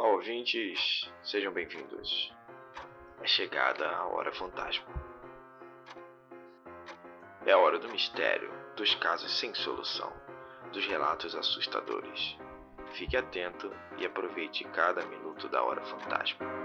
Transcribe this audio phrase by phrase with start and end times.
[0.00, 2.32] Olá, ouvintes, sejam bem-vindos.
[3.20, 4.86] É chegada a hora fantasma.
[7.44, 10.10] É a hora do mistério, dos casos sem solução,
[10.72, 12.34] dos relatos assustadores.
[12.94, 16.59] Fique atento e aproveite cada minuto da hora fantasma.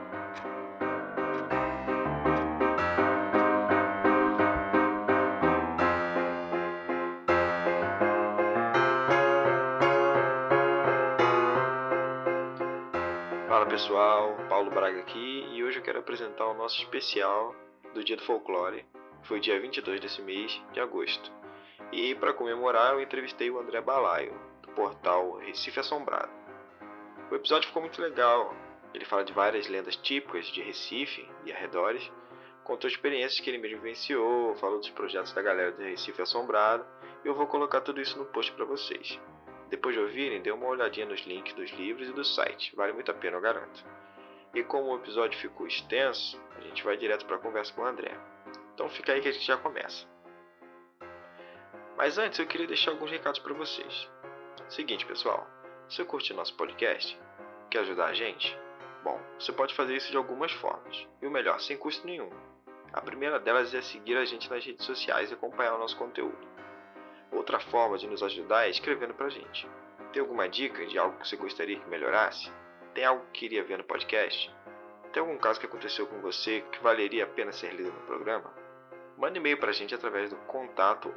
[13.75, 17.53] Pessoal, Paulo Braga aqui e hoje eu quero apresentar o nosso especial
[17.93, 18.85] do Dia do Folclore.
[19.23, 21.29] Foi dia 22 desse mês de agosto.
[21.91, 26.31] E para comemorar eu entrevistei o André Balaio, do portal Recife Assombrado.
[27.29, 28.55] O episódio ficou muito legal.
[28.93, 32.09] Ele fala de várias lendas típicas de Recife e arredores,
[32.63, 36.85] contou experiências que ele mesmo vivenciou, falou dos projetos da galera do Recife Assombrado
[37.25, 39.19] e eu vou colocar tudo isso no post para vocês.
[39.69, 42.75] Depois de ouvirem, dê uma olhadinha nos links dos livros e do site.
[42.75, 43.83] Vale muito a pena, eu garanto.
[44.53, 47.85] E como o episódio ficou extenso, a gente vai direto para a conversa com o
[47.85, 48.17] André.
[48.73, 50.07] Então fica aí que a gente já começa.
[51.97, 54.09] Mas antes eu queria deixar alguns recados para vocês.
[54.69, 55.47] Seguinte, pessoal,
[55.89, 57.17] se você curte nosso podcast,
[57.69, 58.57] quer ajudar a gente?
[59.03, 61.07] Bom, você pode fazer isso de algumas formas.
[61.21, 62.29] E o melhor, sem custo nenhum.
[62.91, 66.37] A primeira delas é seguir a gente nas redes sociais e acompanhar o nosso conteúdo.
[67.31, 69.67] Outra forma de nos ajudar é escrevendo pra gente.
[70.13, 72.51] Tem alguma dica de algo que você gostaria que melhorasse?
[72.93, 74.53] Tem algo que queria ver no podcast?
[75.11, 78.53] Tem algum caso que aconteceu com você que valeria a pena ser lido no programa?
[79.17, 81.13] Mande e-mail pra gente através do contato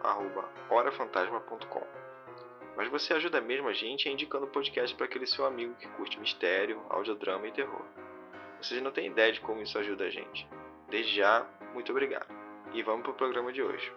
[0.70, 1.86] horafantasma.com.
[2.76, 6.18] Mas você ajuda mesmo a gente indicando o podcast para aquele seu amigo que curte
[6.20, 7.84] mistério, audiodrama e terror.
[8.60, 10.48] Vocês não têm ideia de como isso ajuda a gente.
[10.88, 12.28] Desde já, muito obrigado.
[12.72, 13.92] E vamos pro programa de hoje.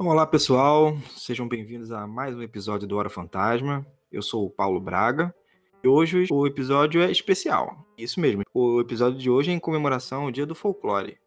[0.00, 3.84] Olá pessoal, sejam bem-vindos a mais um episódio do Hora Fantasma.
[4.12, 5.34] Eu sou o Paulo Braga
[5.82, 7.84] e hoje o episódio é especial.
[7.98, 11.18] Isso mesmo, o episódio de hoje é em comemoração ao Dia do Folclore.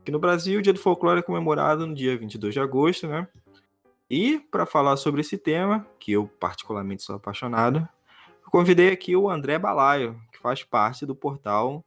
[0.00, 3.26] Aqui no Brasil, o Dia do Folclore é comemorado no dia 22 de agosto, né?
[4.08, 7.80] E para falar sobre esse tema, que eu particularmente sou apaixonado,
[8.44, 11.84] eu convidei aqui o André Balaio, que faz parte do portal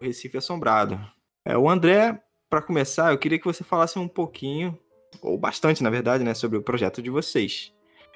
[0.00, 0.98] Recife Assombrado.
[1.44, 4.78] É, o André, para começar, eu queria que você falasse um pouquinho
[5.20, 7.72] ou bastante, na verdade, né, sobre o projeto de vocês.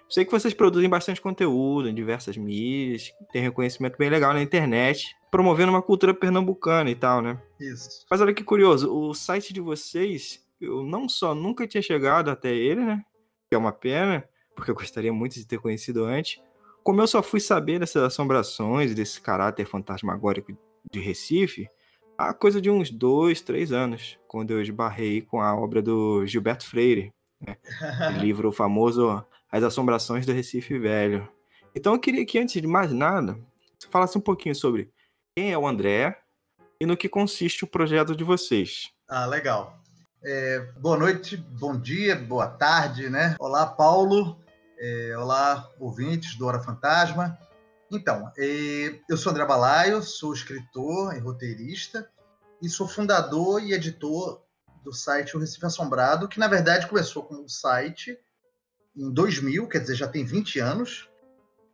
[0.08, 5.16] Sei que vocês produzem bastante conteúdo em diversas mídias, tem reconhecimento bem legal na internet,
[5.30, 7.42] promovendo uma cultura pernambucana e tal, né?
[7.60, 8.06] Isso.
[8.08, 12.54] Mas olha que curioso, o site de vocês, eu não só nunca tinha chegado até
[12.54, 13.04] ele, né?
[13.48, 14.24] Que é uma pena,
[14.54, 16.40] porque eu gostaria muito de ter conhecido antes.
[16.84, 20.56] Como eu só fui saber dessas assombrações desse caráter fantasmagórico
[20.90, 21.68] de Recife,
[22.18, 26.66] há coisa de uns dois, três anos, quando eu esbarrei com a obra do Gilberto
[26.66, 27.56] Freire, né?
[28.14, 31.28] o livro famoso As Assombrações do Recife Velho.
[31.74, 33.38] Então eu queria que, antes de mais nada,
[33.78, 34.90] você falasse um pouquinho sobre
[35.36, 36.18] quem é o André
[36.80, 38.90] e no que consiste o projeto de vocês.
[39.08, 39.78] Ah, legal.
[40.24, 43.36] É, boa noite, bom dia, boa tarde, né?
[43.38, 44.40] Olá, Paulo.
[44.78, 47.38] É, olá, ouvintes do Hora Fantasma.
[47.90, 52.08] Então, é, eu sou André Balaio, sou escritor e roteirista
[52.60, 54.42] e sou fundador e editor
[54.82, 58.18] do site O Recife Assombrado, que na verdade começou como site
[58.96, 61.08] em 2000, quer dizer, já tem 20 anos.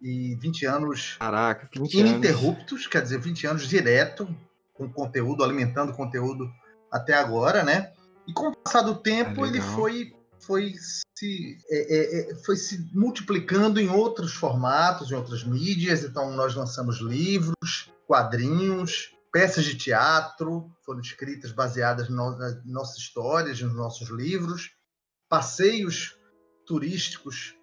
[0.05, 2.87] E 20 anos Caraca, 20 ininterruptos, anos.
[2.89, 4.29] quer dizer, 20 anos direto,
[4.75, 6.51] com conteúdo, alimentando conteúdo
[6.91, 7.93] até agora, né?
[8.27, 10.13] E com o passar do tempo, Ah, ele foi,
[10.43, 10.75] foi,
[11.17, 16.03] se, é, é, é, foi se multiplicando em outros formatos, em outras mídias.
[16.05, 23.61] Então, nós lançamos livros, quadrinhos, peças de teatro, foram escritas baseadas no- nas nossas histórias,
[23.61, 24.71] nos nossos livros,
[25.29, 26.17] passeios
[26.67, 27.55] turísticos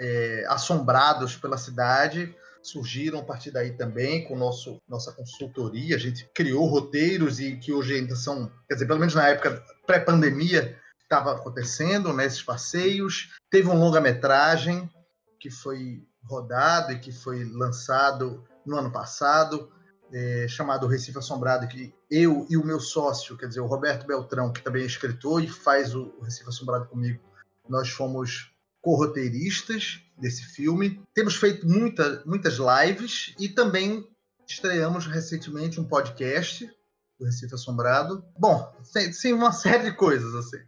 [0.00, 5.96] é, assombrados pela cidade surgiram a partir daí também com nosso nossa consultoria.
[5.96, 9.62] A gente criou roteiros e que hoje ainda são, quer dizer, pelo menos na época
[9.86, 10.80] pré-pandemia
[11.12, 13.30] estava acontecendo, né, esses passeios.
[13.50, 14.90] Teve um longa-metragem
[15.38, 19.70] que foi rodado e que foi lançado no ano passado,
[20.10, 24.52] é, chamado Recife Assombrado, que eu e o meu sócio, quer dizer, o Roberto Beltrão,
[24.52, 27.20] que também é escritor e faz o Recife Assombrado comigo,
[27.68, 28.50] nós fomos
[28.80, 31.02] corroteiristas desse filme.
[31.14, 34.08] Temos feito muita, muitas lives e também
[34.46, 36.68] estreamos recentemente um podcast
[37.22, 38.24] do Recife Assombrado.
[38.36, 38.74] Bom,
[39.12, 40.58] sem uma série de coisas assim.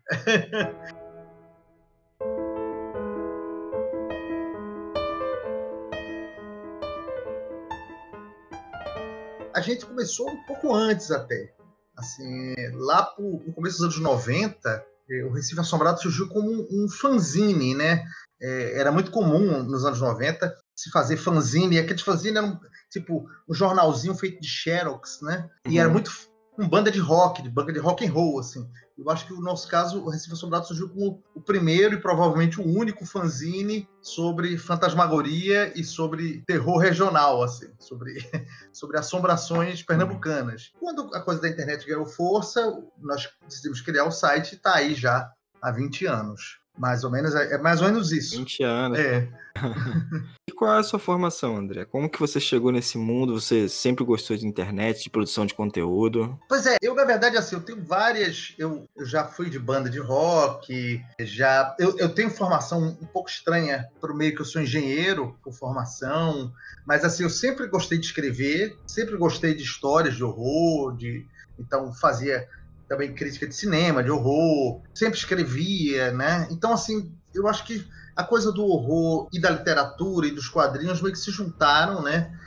[9.53, 11.53] A gente começou um pouco antes até.
[11.97, 14.85] Assim, lá pro, no começo dos anos 90,
[15.29, 18.05] o Recife Assombrado surgiu como um, um fanzine, né?
[18.41, 22.61] É, era muito comum nos anos 90 se fazer fanzine, e aqueles fanzine eram
[22.91, 25.49] tipo um jornalzinho feito de xerox, né?
[25.69, 25.95] E era uhum.
[25.95, 26.11] muito
[26.55, 28.69] com banda de rock, de banda de rock and roll, assim.
[28.97, 32.61] Eu acho que no nosso caso, o Recife Assombrado surgiu como o primeiro e provavelmente
[32.61, 38.15] o único fanzine sobre fantasmagoria e sobre terror regional, assim, sobre,
[38.73, 40.73] sobre assombrações pernambucanas.
[40.79, 44.95] Quando a coisa da internet ganhou força, nós decidimos criar o site e está aí
[44.95, 45.29] já
[45.61, 46.64] há 20 anos.
[46.77, 48.37] Mais ou menos, é, é mais ou menos isso.
[48.37, 48.99] 20 anos.
[48.99, 49.29] É.
[50.49, 51.85] e qual é a sua formação, André?
[51.85, 53.41] Como que você chegou nesse mundo?
[53.41, 56.37] Você sempre gostou de internet, de produção de conteúdo?
[56.49, 59.89] Pois é, eu na verdade assim, eu tenho várias, eu, eu já fui de banda
[59.89, 64.61] de rock, já eu, eu tenho formação um pouco estranha pro meio que eu sou
[64.61, 66.53] engenheiro por formação,
[66.85, 71.27] mas assim, eu sempre gostei de escrever, sempre gostei de histórias de horror, de
[71.57, 72.49] então fazia
[72.89, 76.47] também crítica de cinema, de horror, sempre escrevia, né?
[76.51, 81.01] Então, assim, eu acho que a coisa do horror e da literatura e dos quadrinhos
[81.01, 82.39] meio que se juntaram, né?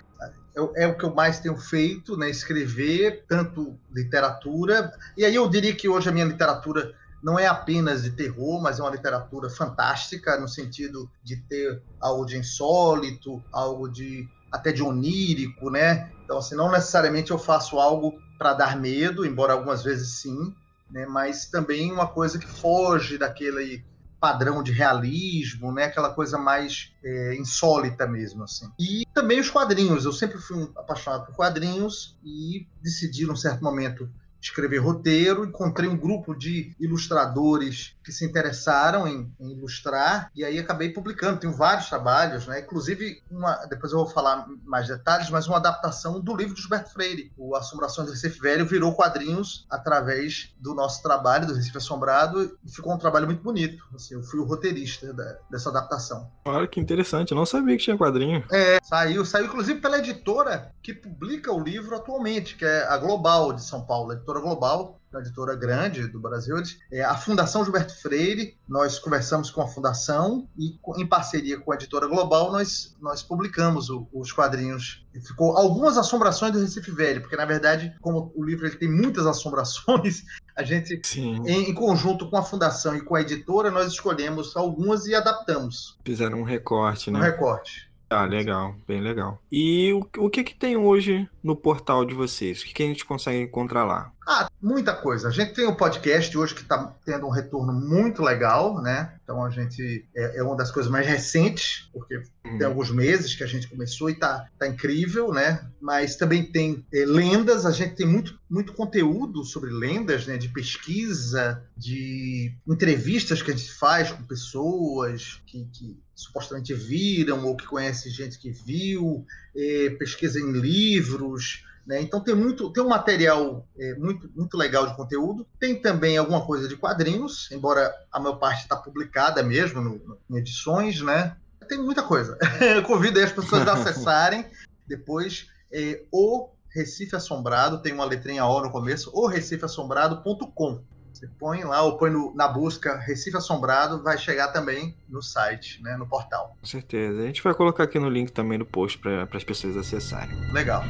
[0.55, 2.29] É, é, o que eu mais tenho feito, né?
[2.29, 4.91] Escrever tanto literatura.
[5.15, 8.79] E aí eu diria que hoje a minha literatura não é apenas de terror, mas
[8.79, 14.81] é uma literatura fantástica, no sentido de ter algo de insólito, algo de até de
[14.81, 16.09] onírico, né?
[16.23, 20.53] Então, assim, não necessariamente eu faço algo para dar medo, embora algumas vezes sim,
[20.89, 21.05] né?
[21.05, 23.83] Mas também uma coisa que foge daquele
[24.19, 25.85] padrão de realismo, né?
[25.85, 28.71] Aquela coisa mais é, insólita mesmo, assim.
[28.79, 30.05] E também os quadrinhos.
[30.05, 34.09] Eu sempre fui um apaixonado por quadrinhos e decidi, num certo momento,
[34.41, 40.59] escrever roteiro, encontrei um grupo de ilustradores que se interessaram em, em, ilustrar e aí
[40.59, 41.39] acabei publicando.
[41.39, 42.61] Tenho vários trabalhos, né?
[42.61, 46.93] Inclusive uma, depois eu vou falar mais detalhes, mas uma adaptação do livro de Gilberto
[46.93, 52.57] Freire, o Assombrações do Recife Velho, virou quadrinhos através do nosso trabalho do Recife Assombrado
[52.63, 53.83] e ficou um trabalho muito bonito.
[53.93, 56.31] Assim, eu fui o roteirista da, dessa adaptação.
[56.45, 58.43] Olha que interessante, eu não sabia que tinha quadrinho.
[58.51, 63.51] É, saiu, saiu inclusive pela editora que publica o livro atualmente, que é a Global
[63.51, 66.55] de São Paulo, editora global, uma editora grande do Brasil.
[66.91, 71.75] É a Fundação Gilberto Freire, nós conversamos com a Fundação e, em parceria com a
[71.75, 75.05] editora global, nós, nós publicamos o, os quadrinhos.
[75.13, 78.89] E ficou algumas assombrações do Recife Velho, porque, na verdade, como o livro ele tem
[78.89, 80.23] muitas assombrações,
[80.55, 85.05] a gente, em, em, conjunto com a Fundação e com a editora, nós escolhemos algumas
[85.05, 85.97] e adaptamos.
[86.05, 87.19] Fizeram um recorte, né?
[87.19, 87.86] Um recorte.
[88.09, 89.41] Ah, legal, bem legal.
[89.51, 92.61] E o, o que que tem hoje no portal de vocês?
[92.61, 94.11] O que, que a gente consegue encontrar lá?
[94.25, 95.27] Ah, muita coisa.
[95.27, 99.17] A gente tem um podcast hoje que está tendo um retorno muito legal, né?
[99.23, 102.21] Então a gente é, é uma das coisas mais recentes, porque.
[102.57, 105.69] Tem alguns meses que a gente começou e tá, tá incrível, né?
[105.81, 110.37] Mas também tem é, lendas, a gente tem muito, muito conteúdo sobre lendas, né?
[110.37, 117.55] De pesquisa, de entrevistas que a gente faz com pessoas que, que supostamente viram ou
[117.55, 121.63] que conhece gente que viu, é, pesquisa em livros.
[121.87, 122.01] Né?
[122.01, 125.47] Então tem muito, tem um material é, muito, muito legal de conteúdo.
[125.57, 130.17] Tem também alguma coisa de quadrinhos, embora a maior parte está publicada mesmo no, no,
[130.29, 131.37] em edições, né?
[131.67, 132.37] Tem muita coisa.
[132.61, 134.45] Eu convido as pessoas a acessarem
[134.87, 140.81] depois é, o Recife Assombrado, tem uma letrinha O no começo, o recifeassombrado.com.
[141.13, 145.81] Você põe lá ou põe no, na busca Recife Assombrado, vai chegar também no site,
[145.81, 146.55] né, no portal.
[146.59, 147.21] Com certeza.
[147.21, 150.35] A gente vai colocar aqui no link também no post para as pessoas acessarem.
[150.53, 150.83] Legal.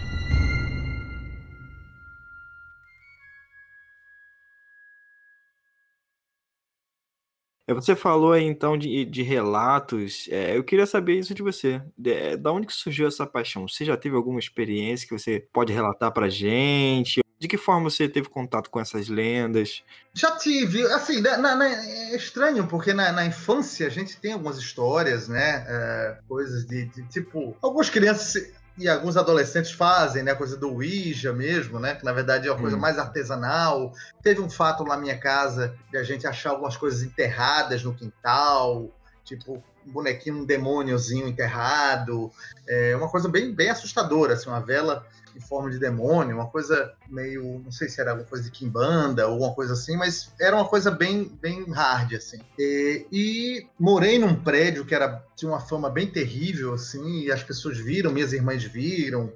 [7.74, 10.28] Você falou aí então de, de relatos.
[10.32, 11.82] É, eu queria saber isso de você.
[11.98, 13.68] De, da onde que surgiu essa paixão?
[13.68, 17.22] Você já teve alguma experiência que você pode relatar pra gente?
[17.40, 19.84] De que forma você teve contato com essas lendas?
[20.14, 24.58] Já tive, assim, na, na, é estranho, porque na, na, infância a gente tem algumas
[24.58, 25.64] histórias, né?
[25.68, 27.56] É, coisas de, de, tipo.
[27.62, 30.36] Algumas crianças e alguns adolescentes fazem, né?
[30.36, 31.96] Coisa do Ouija mesmo, né?
[31.96, 32.80] Que na verdade é uma coisa hum.
[32.80, 33.92] mais artesanal.
[34.22, 37.94] Teve um fato lá na minha casa de a gente achar algumas coisas enterradas no
[37.94, 38.90] quintal,
[39.24, 42.32] tipo um bonequinho, um demôniozinho enterrado.
[42.68, 45.06] É uma coisa bem, bem assustadora, assim, uma vela
[45.38, 49.28] em forma de demônio, uma coisa meio, não sei se era alguma coisa de Kimbanda
[49.28, 52.40] ou alguma coisa assim, mas era uma coisa bem, bem hard, assim.
[52.58, 57.44] E, e morei num prédio que era, tinha uma fama bem terrível, assim, e as
[57.44, 59.32] pessoas viram, minhas irmãs viram,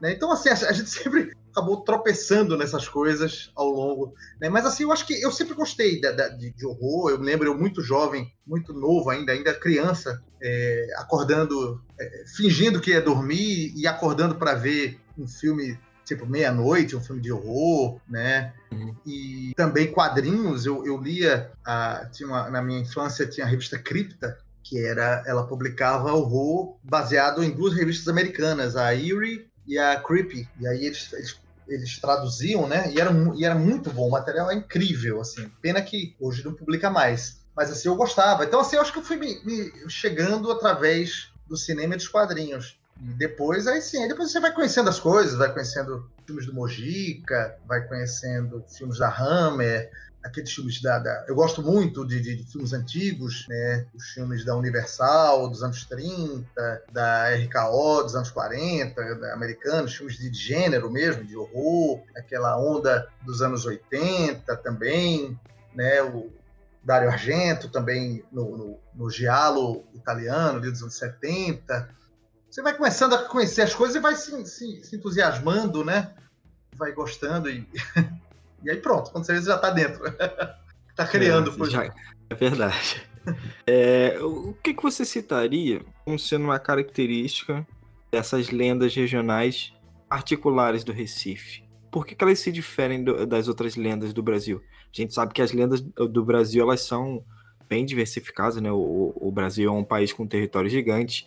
[0.00, 0.12] né?
[0.12, 4.14] Então, assim, a, gente sempre acabou tropeçando nessas coisas ao longo.
[4.40, 4.48] Né?
[4.48, 7.10] Mas assim, eu acho que eu sempre gostei de, de, horror.
[7.10, 12.90] Eu lembro eu muito jovem, muito novo ainda, ainda criança, é, acordando, é, fingindo que
[12.90, 18.54] ia dormir e acordando para ver um filme tipo Meia-Noite, um filme de horror, né?
[18.70, 18.94] Uhum.
[19.04, 23.76] E também quadrinhos, eu, eu lia, a, tinha uma, na minha infância tinha a revista
[23.76, 30.00] Cripta, que era, ela publicava horror baseado em duas revistas americanas, a Eerie e a
[30.00, 30.48] Creepy.
[30.60, 32.92] E aí eles, eles, eles traduziam, né?
[32.92, 35.50] E era, e era muito bom, o material é incrível, assim.
[35.60, 37.40] Pena que hoje não publica mais.
[37.56, 38.44] Mas assim, eu gostava.
[38.44, 42.08] Então, assim, eu acho que eu fui me, me chegando através do cinema e dos
[42.08, 42.78] quadrinhos.
[42.98, 47.56] Depois, aí sim, aí depois você vai conhecendo as coisas, vai conhecendo filmes do Mojica,
[47.66, 49.90] vai conhecendo filmes da Hammer,
[50.24, 50.98] aqueles filmes da.
[50.98, 53.86] da eu gosto muito de, de, de, filmes antigos, né?
[53.94, 56.46] Os filmes da Universal dos anos 30,
[56.90, 63.06] da RKO dos anos 40, da americanos, filmes de gênero mesmo, de horror, aquela onda
[63.22, 65.38] dos anos 80 também,
[65.74, 66.02] né?
[66.02, 66.34] O,
[66.82, 71.96] Dario Argento também no, no, no Giallo italiano, ali dos anos 70
[72.56, 76.14] você vai começando a conhecer as coisas e vai se, se, se entusiasmando, né?
[76.74, 77.68] Vai gostando e,
[78.64, 80.02] e aí pronto, quando você vê, você já está dentro.
[80.88, 81.54] Está criando.
[81.66, 81.84] É, já,
[82.30, 83.06] é verdade.
[83.66, 87.66] É, o que, que você citaria como sendo uma característica
[88.08, 89.72] dessas lendas regionais
[90.08, 91.64] particulares do Recife?
[91.90, 94.62] Por que, que elas se diferem do, das outras lendas do Brasil?
[94.84, 97.24] A gente sabe que as lendas do Brasil elas são
[97.68, 98.70] bem diversificadas, né?
[98.70, 101.26] O, o Brasil é um país com um território gigante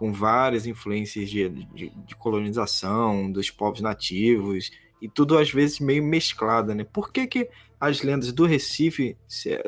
[0.00, 6.02] com várias influências de, de, de, colonização, dos povos nativos, e tudo às vezes meio
[6.02, 6.84] mesclado, né?
[6.90, 9.14] Por que, que as lendas do Recife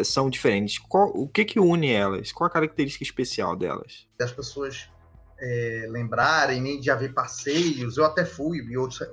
[0.02, 0.78] são diferentes?
[0.78, 2.32] Qual, o que, que une elas?
[2.32, 4.08] Qual a característica especial delas?
[4.18, 4.88] As pessoas
[5.38, 9.06] é, lembrarem nem de haver passeios, eu até fui, outros,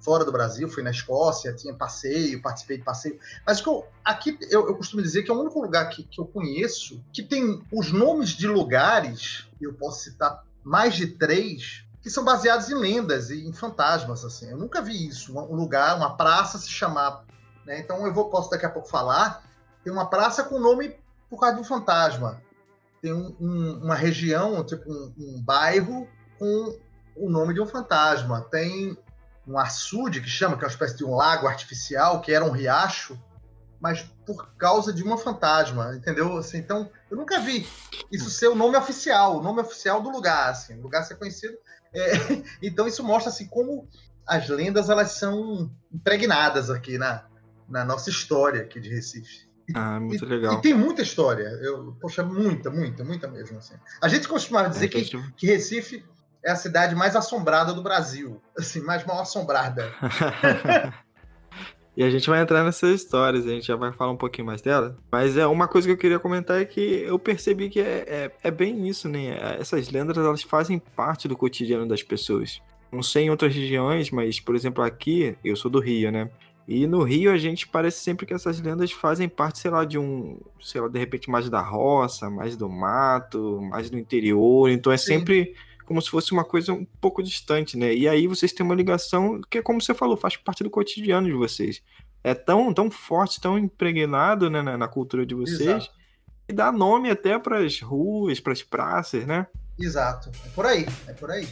[0.00, 3.16] fora do Brasil, fui na Escócia, tinha passeio, participei de passeio.
[3.46, 6.20] Mas que eu, aqui eu, eu, costumo dizer que é o único lugar que, que
[6.20, 12.10] eu conheço que tem os nomes de lugares, eu posso citar mais de três que
[12.10, 14.50] são baseados em lendas e em fantasmas, assim.
[14.50, 17.24] Eu nunca vi isso, um lugar, uma praça se chamar,
[17.64, 17.78] né?
[17.78, 19.42] Então eu vou posso daqui a pouco falar.
[19.82, 20.96] Tem uma praça com nome
[21.30, 22.42] por causa de um fantasma.
[23.00, 26.78] Tem um, um, uma região, tipo um, um, bairro com
[27.16, 28.42] o nome de um fantasma.
[28.50, 28.96] Tem
[29.46, 32.50] um açude que chama, que é uma espécie de um lago artificial, que era um
[32.50, 33.18] riacho,
[33.84, 36.38] mas por causa de uma fantasma, entendeu?
[36.38, 37.68] Assim, então, eu nunca vi
[38.10, 41.54] isso ser o nome oficial, o nome oficial do lugar, assim, o lugar ser conhecido.
[41.92, 42.12] É,
[42.66, 43.86] então, isso mostra assim como
[44.26, 47.26] as lendas elas são impregnadas aqui na,
[47.68, 49.50] na nossa história aqui de Recife.
[49.74, 50.54] Ah, muito legal.
[50.54, 51.44] E, tem muita história.
[51.60, 53.58] Eu, poxa, muita, muita, muita mesmo.
[53.58, 53.74] Assim.
[54.00, 56.02] A gente costumava dizer é que, que, que Recife
[56.42, 59.92] é a cidade mais assombrada do Brasil, assim, mais mal assombrada.
[61.96, 64.60] E a gente vai entrar nessas histórias, a gente já vai falar um pouquinho mais
[64.60, 64.96] dela.
[65.12, 68.30] Mas é uma coisa que eu queria comentar é que eu percebi que é, é,
[68.42, 69.38] é bem isso, né?
[69.60, 72.60] Essas lendas elas fazem parte do cotidiano das pessoas.
[72.90, 76.30] Não sei em outras regiões, mas, por exemplo, aqui, eu sou do Rio, né?
[76.66, 79.98] E no Rio a gente parece sempre que essas lendas fazem parte, sei lá, de
[79.98, 84.70] um, sei lá, de repente mais da roça, mais do mato, mais do interior.
[84.70, 85.12] Então é Sim.
[85.84, 87.94] Como se fosse uma coisa um pouco distante, né?
[87.94, 91.34] E aí vocês têm uma ligação que, como você falou, faz parte do cotidiano de
[91.34, 91.82] vocês.
[92.22, 95.90] É tão, tão forte, tão impregnado né, na, na cultura de vocês, Exato.
[96.48, 99.46] e dá nome até para as ruas, para as praças, né?
[99.78, 100.30] Exato.
[100.46, 101.48] É por aí, é por aí.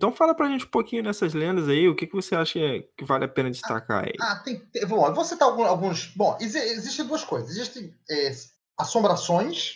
[0.00, 2.58] Então fala pra gente um pouquinho dessas lendas aí, o que, que você acha
[2.96, 4.14] que vale a pena destacar aí?
[4.18, 6.06] Ah, tem, tem bom, eu vou citar alguns.
[6.16, 7.50] Bom, existem duas coisas.
[7.50, 8.32] Existem é,
[8.78, 9.74] assombrações,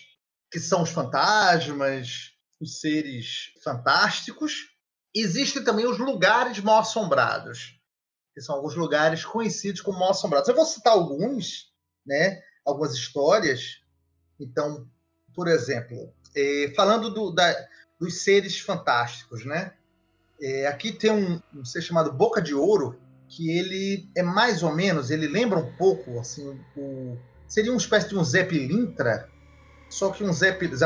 [0.50, 4.70] que são os fantasmas, os seres fantásticos.
[5.14, 7.78] Existem também os lugares mal assombrados,
[8.32, 10.48] que são alguns lugares conhecidos como mal assombrados.
[10.48, 11.70] Eu vou citar alguns,
[12.06, 12.40] né?
[12.64, 13.82] Algumas histórias.
[14.40, 14.88] Então,
[15.34, 17.54] por exemplo, é, falando do, da,
[18.00, 19.74] dos seres fantásticos, né?
[20.40, 22.98] É, aqui tem um, um ser chamado Boca de Ouro,
[23.28, 28.08] que ele é mais ou menos, ele lembra um pouco, assim, o, seria uma espécie
[28.08, 29.28] de um Zé Pilintra,
[29.88, 30.32] só que um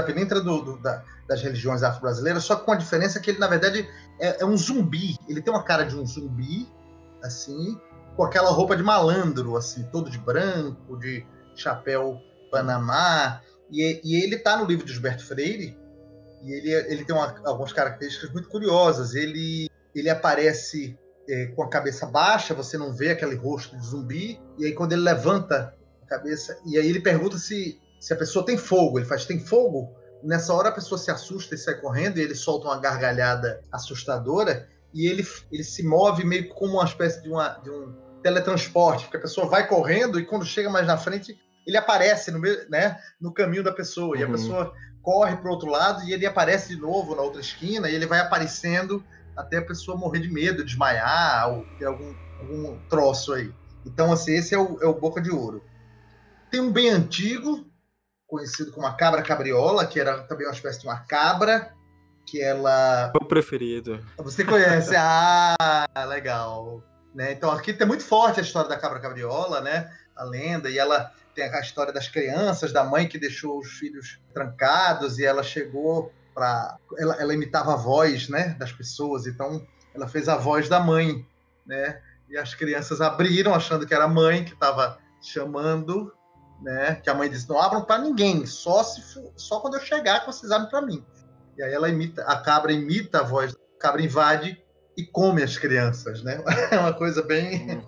[0.05, 3.89] Pilintra do, do, da, das religiões afro-brasileiras, só com a diferença que ele, na verdade,
[4.21, 5.17] é, é, um zumbi.
[5.29, 6.69] Ele tem uma cara de um zumbi,
[7.23, 7.81] assim,
[8.17, 11.25] com aquela roupa de malandro, assim, todo de branco, de
[11.55, 13.41] chapéu Panamá.
[13.71, 15.77] E, e ele está no livro de Gilberto Freire,
[16.43, 19.15] e ele, ele tem uma, algumas características muito curiosas.
[19.15, 24.41] Ele, ele aparece é, com a cabeça baixa, você não vê aquele rosto de zumbi,
[24.59, 28.45] e aí quando ele levanta a cabeça, e aí ele pergunta se, se a pessoa
[28.45, 28.99] tem fogo.
[28.99, 29.95] Ele faz, tem fogo?
[30.23, 34.69] Nessa hora a pessoa se assusta e sai correndo, e ele solta uma gargalhada assustadora,
[34.93, 39.19] e ele, ele se move meio como uma espécie de, uma, de um teletransporte, porque
[39.19, 43.33] a pessoa vai correndo e quando chega mais na frente ele aparece no, né, no
[43.33, 44.17] caminho da pessoa, uhum.
[44.17, 44.33] e a uhum.
[44.33, 44.73] pessoa
[45.09, 48.05] corre para o outro lado e ele aparece de novo na outra esquina, e ele
[48.05, 49.03] vai aparecendo
[49.35, 53.51] até a pessoa morrer de medo, desmaiar, ou ter algum, algum troço aí.
[53.87, 55.65] Então, assim, esse é o, é o Boca de Ouro.
[56.51, 57.67] Tem um bem antigo,
[58.27, 61.73] conhecido como a cabra cabriola, que era também uma espécie de uma cabra,
[62.27, 63.11] que ela.
[63.19, 64.05] O preferido.
[64.19, 64.93] Você conhece?
[64.99, 66.83] ah, legal.
[67.15, 67.33] Né?
[67.33, 69.91] Então aqui tem muito forte a história da cabra cabriola, né?
[70.15, 74.21] A lenda, e ela tem a história das crianças, da mãe que deixou os filhos
[74.35, 79.27] trancados e ela chegou para ela, ela, imitava a voz, né, das pessoas.
[79.27, 79.65] Então
[79.95, 81.25] ela fez a voz da mãe,
[81.65, 82.01] né?
[82.29, 86.13] E as crianças abriram achando que era a mãe que estava chamando,
[86.61, 86.97] né?
[86.97, 89.01] Que a mãe disse: "Não abram para ninguém, só se
[89.37, 91.07] só quando eu chegar que vocês abrem para mim".
[91.57, 94.61] E aí ela imita, a cabra imita a voz, a cabra invade
[94.97, 96.43] e come as crianças, né?
[96.73, 97.81] É uma coisa bem.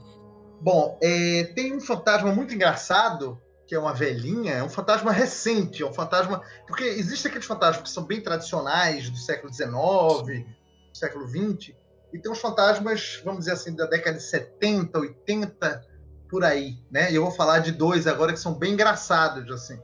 [0.60, 5.82] Bom, é, tem um fantasma muito engraçado, que é uma velhinha, é um fantasma recente,
[5.82, 6.42] é um fantasma.
[6.66, 11.74] Porque existem aqueles fantasmas que são bem tradicionais, do século XIX, do século XX,
[12.12, 15.86] e tem uns fantasmas, vamos dizer assim, da década de 70, 80,
[16.28, 17.10] por aí, né?
[17.10, 19.80] E eu vou falar de dois agora que são bem engraçados, assim.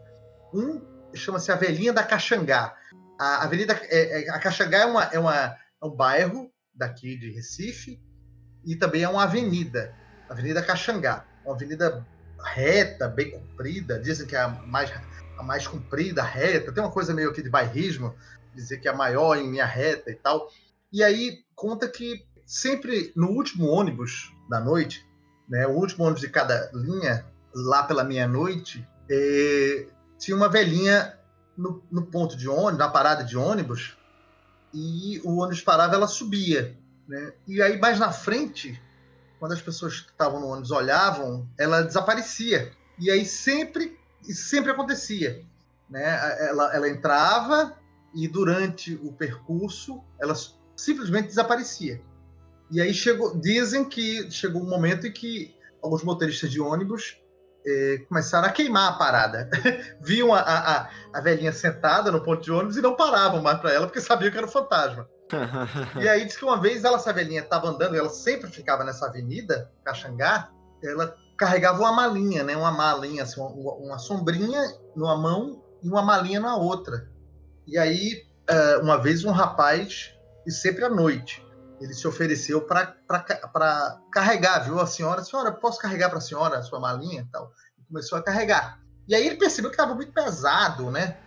[0.53, 0.81] Um
[1.15, 2.77] chama-se a Velhinha da Caxangá
[3.19, 7.31] a Avenida é, é, a Caxangá é, uma, é, uma, é um bairro daqui de
[7.31, 8.01] Recife
[8.65, 9.95] e também é uma avenida,
[10.29, 12.05] Avenida Caxangá, uma avenida
[12.43, 14.93] reta, bem comprida, dizem que é a mais,
[15.39, 18.15] a mais comprida, reta, tem uma coisa meio aqui de bairrismo,
[18.55, 20.49] dizer que é a maior em linha reta e tal.
[20.93, 25.07] E aí conta que sempre no último ônibus da noite,
[25.49, 29.87] né, o último ônibus de cada linha, lá pela meia-noite, é,
[30.19, 31.19] tinha uma velhinha
[31.57, 33.97] no, no ponto de ônibus, na parada de ônibus,
[34.73, 36.77] e o ônibus parava, ela subia.
[37.09, 37.33] Né?
[37.47, 38.81] E aí, mais na frente,
[39.39, 42.73] quando as pessoas que estavam no ônibus olhavam, ela desaparecia.
[42.99, 45.45] E aí sempre, sempre acontecia.
[45.89, 46.03] Né?
[46.49, 47.77] Ela, ela entrava
[48.15, 50.35] e durante o percurso ela
[50.77, 52.01] simplesmente desaparecia.
[52.71, 57.17] E aí chegou, dizem que chegou um momento em que alguns motoristas de ônibus
[57.67, 59.51] é, começaram a queimar a parada.
[60.01, 63.73] Viam a, a, a, velhinha sentada no ponto de ônibus e não paravam mais para
[63.73, 65.09] ela porque sabiam que era um fantasma.
[66.01, 69.07] e aí diz que uma vez ela, essa velhinha estava andando, ela sempre ficava nessa
[69.07, 70.51] avenida, Caxangá,
[70.83, 72.57] ela carregava uma malinha, né?
[72.57, 74.63] Uma malinha, assim, uma, uma sombrinha
[74.95, 77.11] numa mão e uma malinha na outra.
[77.67, 80.15] E aí, é, uma vez um rapaz,
[80.47, 81.45] e sempre à noite,
[81.81, 84.81] ele se ofereceu para carregar, viu?
[84.81, 87.53] A senhora, senhora, posso carregar para a senhora a sua malinha e tal?
[87.79, 88.81] E começou a carregar.
[89.09, 91.19] E aí ele percebeu que estava muito pesado, né?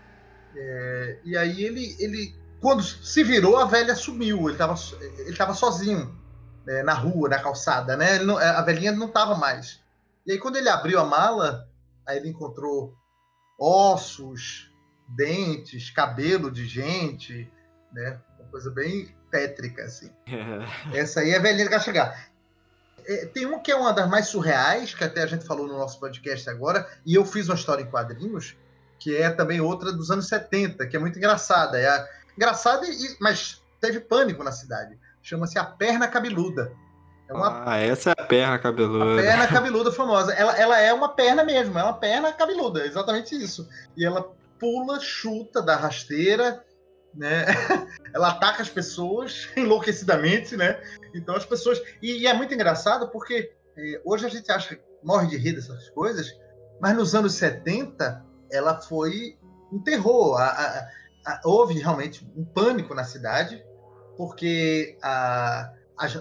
[0.55, 4.49] É, e aí ele, ele, quando se virou, a velha sumiu.
[4.49, 4.75] Ele estava
[5.19, 6.17] ele tava sozinho
[6.65, 8.19] né, na rua, na calçada, né?
[8.19, 9.79] Não, a velhinha não estava mais.
[10.25, 11.67] E aí quando ele abriu a mala,
[12.05, 12.93] aí ele encontrou
[13.57, 14.71] ossos,
[15.07, 17.51] dentes, cabelo de gente,
[17.91, 18.19] né?
[18.39, 20.11] Uma coisa bem tétrica, assim.
[20.93, 22.29] Essa aí é a velhinha que vai chegar.
[23.05, 25.77] É, tem uma que é uma das mais surreais, que até a gente falou no
[25.77, 28.55] nosso podcast agora, e eu fiz uma história em quadrinhos,
[28.99, 31.79] que é também outra dos anos 70, que é muito engraçada.
[31.79, 32.07] É a,
[32.39, 34.97] engraçada, e, mas teve pânico na cidade.
[35.21, 36.71] Chama-se A Perna Cabeluda.
[37.27, 39.21] É uma, ah, essa é a perna cabeluda.
[39.21, 40.33] A perna cabeluda famosa.
[40.33, 43.69] Ela, ela é uma perna mesmo, é uma perna cabeluda, exatamente isso.
[43.95, 46.65] E ela pula, chuta da rasteira,
[47.13, 47.45] né?
[48.13, 50.81] Ela ataca as pessoas enlouquecidamente, né?
[51.13, 51.79] Então as pessoas.
[52.01, 55.89] E, e é muito engraçado porque é, hoje a gente acha morre de rir dessas
[55.91, 56.35] coisas,
[56.81, 59.37] mas nos anos 70 ela foi
[59.71, 60.35] um terror.
[60.39, 60.89] A, a,
[61.43, 63.63] houve realmente um pânico na cidade,
[64.17, 64.97] porque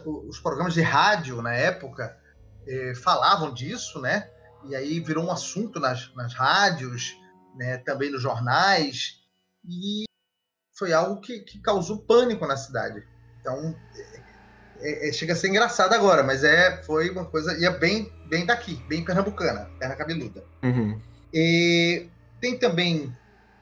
[0.04, 2.16] os programas de rádio na época
[2.66, 4.30] é, falavam disso, né?
[4.68, 7.16] E aí virou um assunto nas, nas rádios,
[7.56, 7.78] né?
[7.78, 9.20] também nos jornais.
[9.64, 10.04] E
[10.76, 13.06] foi algo que, que causou pânico na cidade.
[13.40, 13.74] Então,
[14.80, 17.56] é, é, chega a ser engraçado agora, mas é, foi uma coisa.
[17.58, 20.44] E é bem, bem daqui, bem pernambucana, perna cabeluda.
[20.62, 21.00] Uhum.
[21.32, 22.08] E
[22.40, 23.14] tem também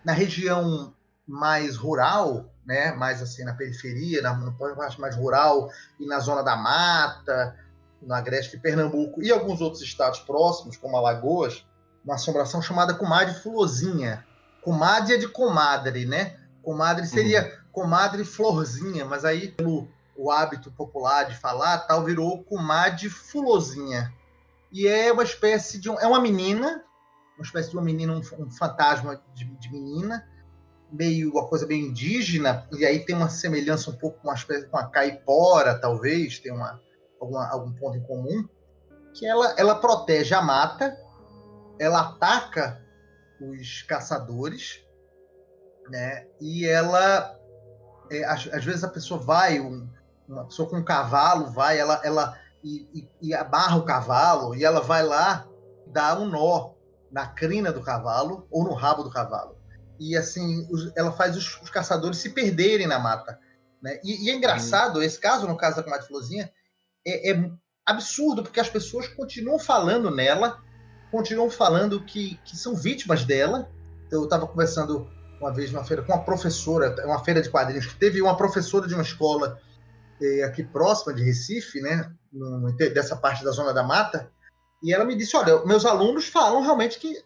[0.05, 0.95] na região
[1.27, 6.43] mais rural, né, mais assim na periferia, na, na parte mais rural e na zona
[6.43, 7.57] da mata,
[8.01, 11.67] no Agreste Pernambuco e alguns outros estados próximos, como Alagoas,
[12.05, 14.25] uma assombração chamada comadre fulozinha.
[14.63, 16.39] Comadre é de comadre, né?
[16.63, 17.73] Comadre seria uhum.
[17.73, 24.13] comadre florzinha, mas aí pelo o hábito popular de falar, tal virou comadre fulozinha.
[24.73, 26.83] E é uma espécie de um, é uma menina,
[27.37, 30.27] uma espécie de uma menina, um, um fantasma de, de, menina,
[30.91, 34.79] meio uma coisa bem indígena, e aí tem uma semelhança um pouco com espécie com
[34.79, 36.81] a caipora, talvez, tem uma
[37.21, 38.49] alguma, algum ponto em comum,
[39.15, 40.97] que ela ela protege a mata,
[41.79, 42.83] ela ataca
[43.41, 44.83] os caçadores,
[45.89, 46.27] né?
[46.41, 47.39] E ela,
[48.11, 49.89] é, às, às, vezes a pessoa vai, um,
[50.29, 54.65] uma pessoa com um cavalo vai, ela, ela e, e, e, amarra o cavalo e
[54.65, 55.47] ela vai lá
[55.87, 56.73] dar um nó
[57.11, 59.56] na crina do cavalo ou no rabo do cavalo.
[59.99, 63.39] E assim, os, ela faz os, os, caçadores se perderem na mata.
[63.83, 63.99] Né?
[64.05, 65.03] E, e é engraçado, hum.
[65.03, 66.51] esse caso, no caso da comadre Florzinha,
[67.07, 67.51] é, é
[67.85, 70.61] absurdo, porque as pessoas continuam falando nela,
[71.11, 73.71] continuam falando que, que são vítimas dela.
[74.11, 75.09] Eu estava conversando
[75.41, 78.87] uma vez numa feira com uma professora, uma feira de quadrinhos, que teve uma professora
[78.87, 79.61] de uma escola
[80.21, 84.31] eh, aqui próxima de Recife, né, no, dessa parte da Zona da Mata,
[84.83, 87.23] e ela me disse, olha, meus alunos falam realmente que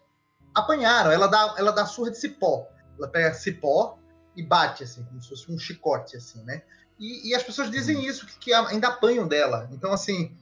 [0.53, 3.97] apanharam, ela dá, ela dá surra de cipó, ela pega cipó
[4.35, 6.61] e bate, assim, como se fosse um chicote, assim, né,
[6.99, 8.03] e, e as pessoas dizem uhum.
[8.03, 10.37] isso, que, que ainda apanham dela, então, assim,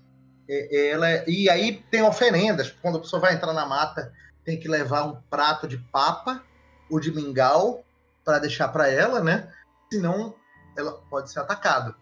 [0.49, 4.11] é, ela, e aí tem oferendas, quando a pessoa vai entrar na mata,
[4.43, 6.43] tem que levar um prato de papa
[6.89, 7.85] ou de mingau
[8.25, 9.51] para deixar para ela, né?
[9.91, 10.35] Senão
[10.75, 11.95] ela pode ser atacada.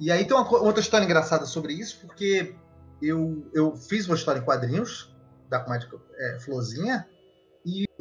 [0.00, 2.54] E aí tem uma outra história engraçada sobre isso, porque
[3.00, 5.14] eu, eu fiz uma história em quadrinhos
[5.50, 7.06] da comédia é, Florzinha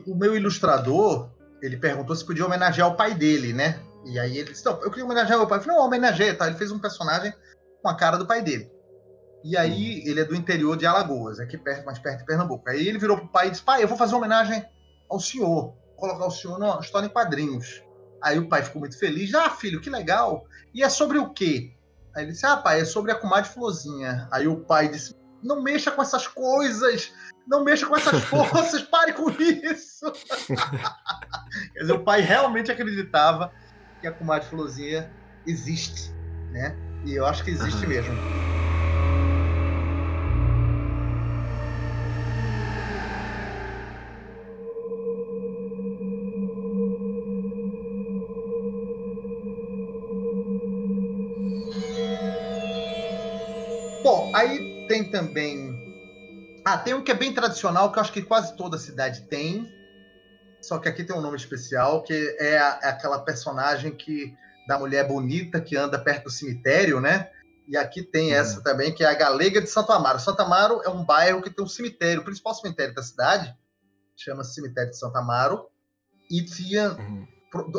[0.08, 1.30] o meu ilustrador
[1.62, 3.80] ele perguntou se podia homenagear o pai dele, né?
[4.06, 5.60] E aí ele disse: Não, eu queria homenagear o pai.
[5.60, 6.48] Eu falei: Não, homenageia, tá?
[6.48, 7.34] Ele fez um personagem
[7.82, 8.72] com a cara do pai dele.
[9.44, 12.70] E aí, ele é do interior de Alagoas, aqui perto, mais perto de Pernambuco.
[12.70, 14.64] Aí ele virou pro pai e disse: Pai, eu vou fazer uma homenagem
[15.10, 17.84] ao senhor, vou colocar o senhor numa história em quadrinhos.
[18.22, 20.46] Aí o pai ficou muito feliz: Ah, filho, que legal.
[20.74, 21.74] E é sobre o quê?
[22.16, 24.28] Aí ele disse: Ah, pai, é sobre a comadre Florzinha.
[24.32, 27.12] Aí o pai disse: Não mexa com essas coisas,
[27.48, 30.12] não mexa com essas forças, pare com isso.
[31.74, 33.52] Quer dizer, o pai realmente acreditava
[34.00, 35.12] que a comadre Florzinha
[35.46, 36.12] existe,
[36.52, 36.76] né?
[37.06, 37.90] E eu acho que existe uhum.
[37.90, 38.61] mesmo.
[55.02, 56.62] Tem também.
[56.66, 59.68] Ah, tem um que é bem tradicional, que eu acho que quase toda cidade tem.
[60.62, 64.36] Só que aqui tem um nome especial, que é, a, é aquela personagem que
[64.68, 67.32] da mulher bonita que anda perto do cemitério, né?
[67.68, 68.40] E aqui tem uhum.
[68.40, 70.20] essa também, que é a Galega de Santo Amaro.
[70.20, 73.56] Santo Amaro é um bairro que tem um cemitério, o principal cemitério da cidade,
[74.16, 75.68] chama-se Cemitério de Santo Amaro.
[76.30, 77.28] E tinha, uhum.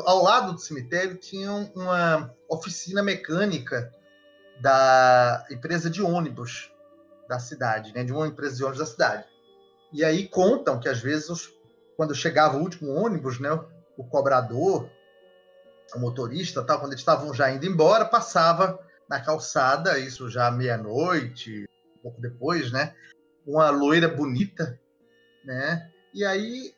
[0.04, 3.92] ao lado do cemitério, tinha uma oficina mecânica
[4.61, 6.71] da empresa de ônibus
[7.28, 9.26] da cidade, né, de uma empresa de ônibus da cidade.
[9.92, 11.50] E aí contam que às vezes,
[11.96, 13.50] quando chegava o último ônibus, né,
[13.96, 14.88] o cobrador,
[15.94, 21.68] o motorista, tal, quando eles estavam já indo embora, passava na calçada, isso já meia-noite,
[21.96, 22.94] um pouco depois, né,
[23.46, 24.78] uma loira bonita,
[25.44, 26.74] né, e aí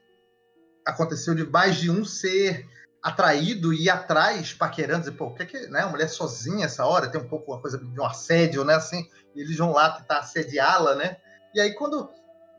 [0.85, 2.67] aconteceu de mais de um ser
[3.05, 6.87] atraído e atrás, paquerando, dizer, pô, o que é que, né, a mulher sozinha essa
[6.87, 9.91] hora, tem um pouco uma coisa de um assédio, né, assim, e eles vão lá
[9.91, 11.19] tentar assediá-la, né,
[11.55, 12.09] e aí quando,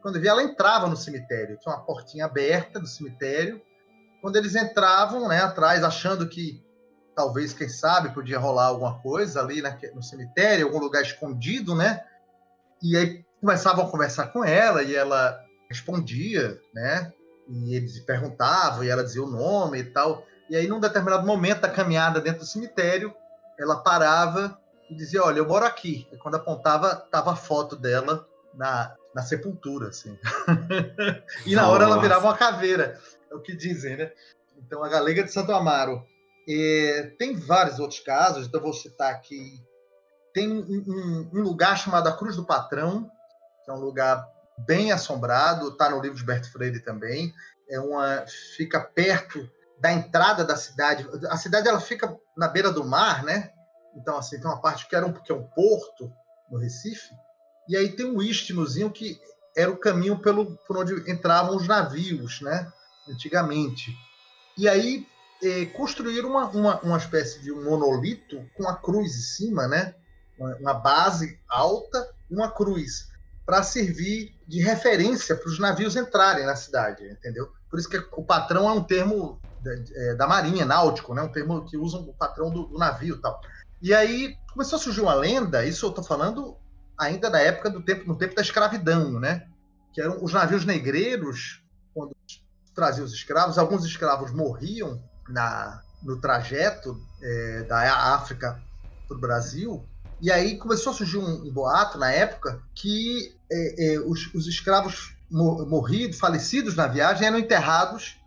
[0.04, 3.60] quando vi ela entrava no cemitério, tinha uma portinha aberta do cemitério,
[4.22, 6.64] quando eles entravam, né, atrás, achando que
[7.16, 9.64] talvez, quem sabe, podia rolar alguma coisa ali
[9.96, 12.06] no cemitério, algum lugar escondido, né,
[12.84, 17.12] e aí começavam a conversar com ela, e ela respondia, né,
[17.50, 21.62] e eles perguntavam, e ela dizia o nome e tal, e aí, num determinado momento
[21.62, 23.14] da caminhada dentro do cemitério,
[23.58, 26.08] ela parava e dizia: Olha, eu moro aqui.
[26.12, 30.18] E quando apontava, tava a foto dela na, na sepultura, assim.
[31.46, 31.74] e na Nossa.
[31.74, 33.00] hora ela virava uma caveira,
[33.32, 34.12] é o que dizem, né?
[34.58, 36.06] Então, a Galega de Santo Amaro.
[36.48, 39.60] É, tem vários outros casos, então vou citar aqui.
[40.32, 43.10] Tem um, um, um, lugar chamado a Cruz do Patrão,
[43.64, 44.24] que é um lugar
[44.60, 47.34] bem assombrado, está no livro de Berto Freire também.
[47.68, 49.50] É uma, fica perto
[49.80, 51.08] da entrada da cidade.
[51.30, 53.52] A cidade ela fica na beira do mar, né?
[53.96, 56.12] Então, assim, tem uma parte que, era um, que é um porto
[56.52, 57.14] no Recife,
[57.68, 59.20] e aí tem um istmozinho que
[59.56, 62.72] era o caminho pelo, por onde entravam os navios, né?
[63.08, 63.96] Antigamente.
[64.58, 65.08] E aí
[65.42, 69.96] eh, construíram uma, uma, uma espécie de monolito com a cruz em cima, né?
[70.38, 73.08] Uma, base alta uma cruz
[73.46, 77.50] para servir de referência para os navios entrarem na cidade, entendeu?
[77.70, 79.40] Por isso que o patrão é um termo
[79.96, 81.22] é, da marinha, náutico, né?
[81.22, 83.40] Um termo que usam o patrão do, do navio, tal.
[83.82, 85.66] E aí começou a surgir uma lenda.
[85.66, 86.58] Isso eu estou falando
[86.98, 89.48] ainda da época do tempo, no tempo da escravidão, né?
[89.94, 92.16] Que eram os navios negreiros quando
[92.74, 93.58] traziam os escravos.
[93.58, 98.62] Alguns escravos morriam na no trajeto é, da África
[99.08, 99.84] para o Brasil.
[100.22, 104.48] E aí começou a surgir um, um boato na época que é, é, os, os
[104.48, 108.18] escravos morrido, falecidos na viagem, eram enterrados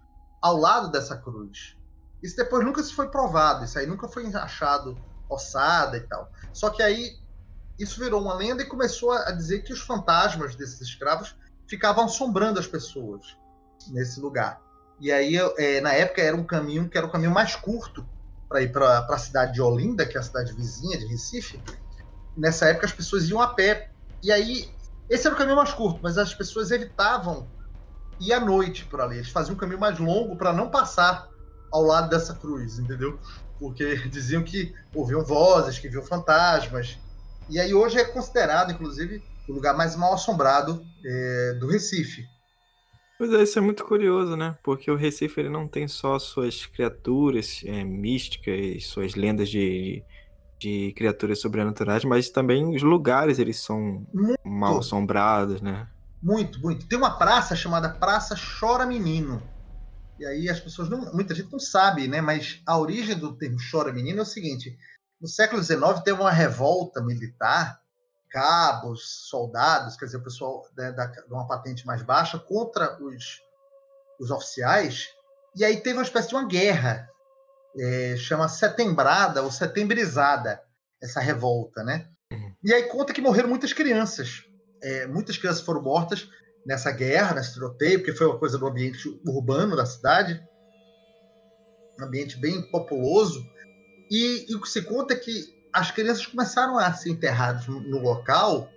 [0.40, 1.76] ao lado dessa cruz.
[2.22, 4.96] Isso depois nunca se foi provado, isso aí nunca foi achado
[5.28, 6.30] ossada e tal.
[6.52, 7.18] Só que aí
[7.78, 12.58] isso virou uma lenda e começou a dizer que os fantasmas desses escravos ficavam assombrando
[12.58, 13.36] as pessoas
[13.88, 14.60] nesse lugar.
[15.00, 18.04] E aí, é, na época, era um caminho que era o caminho mais curto
[18.48, 21.62] para ir para a cidade de Olinda, que é a cidade vizinha de Recife.
[22.36, 23.90] Nessa época, as pessoas iam a pé.
[24.22, 24.68] E aí,
[25.08, 27.46] esse era o caminho mais curto, mas as pessoas evitavam
[28.20, 29.16] ir à noite por ali.
[29.16, 31.28] Eles faziam um caminho mais longo para não passar
[31.70, 33.18] ao lado dessa cruz, entendeu?
[33.58, 36.98] Porque diziam que ouviam vozes, que viam fantasmas.
[37.48, 42.26] E aí hoje é considerado, inclusive, o lugar mais mal assombrado é, do Recife.
[43.18, 44.56] Pois é, isso é muito curioso, né?
[44.62, 50.04] Porque o Recife ele não tem só suas criaturas é, místicas, suas lendas de,
[50.58, 54.38] de criaturas sobrenaturais, mas também os lugares eles são muito.
[54.44, 55.88] mal assombrados, né?
[56.22, 56.86] Muito, muito.
[56.86, 59.42] Tem uma praça chamada Praça Chora Menino.
[60.18, 62.20] E aí as pessoas não, muita gente não sabe, né?
[62.20, 64.76] Mas a origem do termo chora menino é o seguinte:
[65.20, 67.80] no século XIX teve uma revolta militar
[68.30, 73.40] cabos, soldados, quer dizer, o pessoal né, da, de uma patente mais baixa contra os,
[74.20, 75.08] os oficiais.
[75.56, 77.08] E aí teve uma espécie de uma guerra,
[77.78, 80.62] é, chama Setembrada ou Setembrizada,
[81.02, 82.08] essa revolta, né?
[82.30, 82.54] Uhum.
[82.62, 84.44] E aí conta que morreram muitas crianças.
[84.82, 86.28] É, muitas crianças foram mortas
[86.66, 90.42] nessa guerra, nesse tiroteio, porque foi uma coisa do ambiente urbano da cidade,
[92.00, 93.44] um ambiente bem populoso.
[94.10, 97.98] E, e o que se conta é que as crianças começaram a ser enterradas no
[97.98, 98.68] local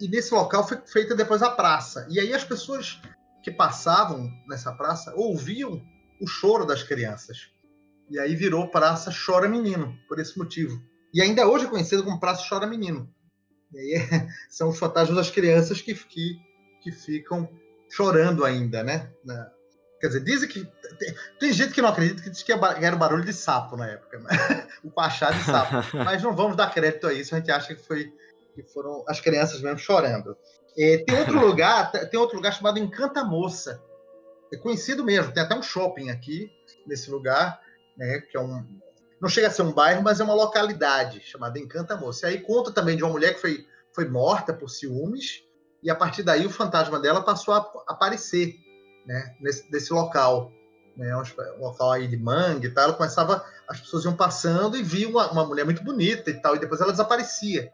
[0.00, 2.06] e nesse local foi feita depois a praça.
[2.10, 3.00] E aí as pessoas
[3.42, 5.80] que passavam nessa praça ouviam
[6.20, 7.50] o choro das crianças.
[8.10, 10.82] E aí virou Praça Chora Menino, por esse motivo.
[11.14, 13.08] E ainda hoje é conhecido como Praça Chora Menino.
[13.72, 16.38] E aí são os fantasmas das crianças que, que,
[16.82, 17.48] que ficam
[17.88, 19.10] chorando ainda, né?
[20.00, 20.64] Quer dizer, dizem que.
[20.98, 24.18] Tem, tem, gente que não acredita que diz que era barulho de sapo na época,
[24.18, 24.28] né?
[24.82, 25.96] o pachá de sapo.
[26.04, 28.12] Mas não vamos dar crédito a isso, a gente acha que foi
[28.54, 30.36] que foram as crianças mesmo chorando.
[30.76, 33.82] É, tem outro lugar, tem outro lugar chamado Encanta Moça.
[34.52, 36.50] É conhecido mesmo, tem até um shopping aqui
[36.86, 37.60] nesse lugar,
[37.96, 38.20] né?
[38.20, 38.66] Que é um.
[39.20, 42.26] Não chega a ser um bairro, mas é uma localidade chamada Encanta Moça.
[42.26, 45.44] E aí conta também de uma mulher que foi, foi morta por ciúmes,
[45.82, 48.54] e a partir daí o fantasma dela passou a aparecer
[49.06, 50.50] né, nesse, desse local.
[50.96, 54.82] Né, um local aí de mangue e tal, ela começava, as pessoas iam passando e
[54.82, 57.70] viam uma, uma mulher muito bonita e tal, e depois ela desaparecia.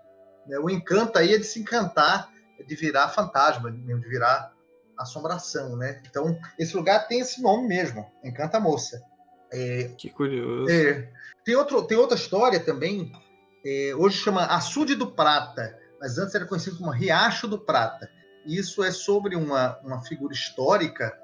[0.47, 4.53] Né, o encanto aí é de se encantar, é de virar fantasma, de virar
[4.99, 6.01] assombração, né?
[6.09, 9.03] Então, esse lugar tem esse nome mesmo, Encanta Moça.
[9.53, 10.71] É, que curioso.
[10.71, 11.11] É,
[11.45, 13.13] tem, outro, tem outra história também,
[13.65, 18.11] é, hoje chama Açude do Prata, mas antes era conhecido como Riacho do Prata.
[18.45, 21.17] Isso é sobre uma, uma figura histórica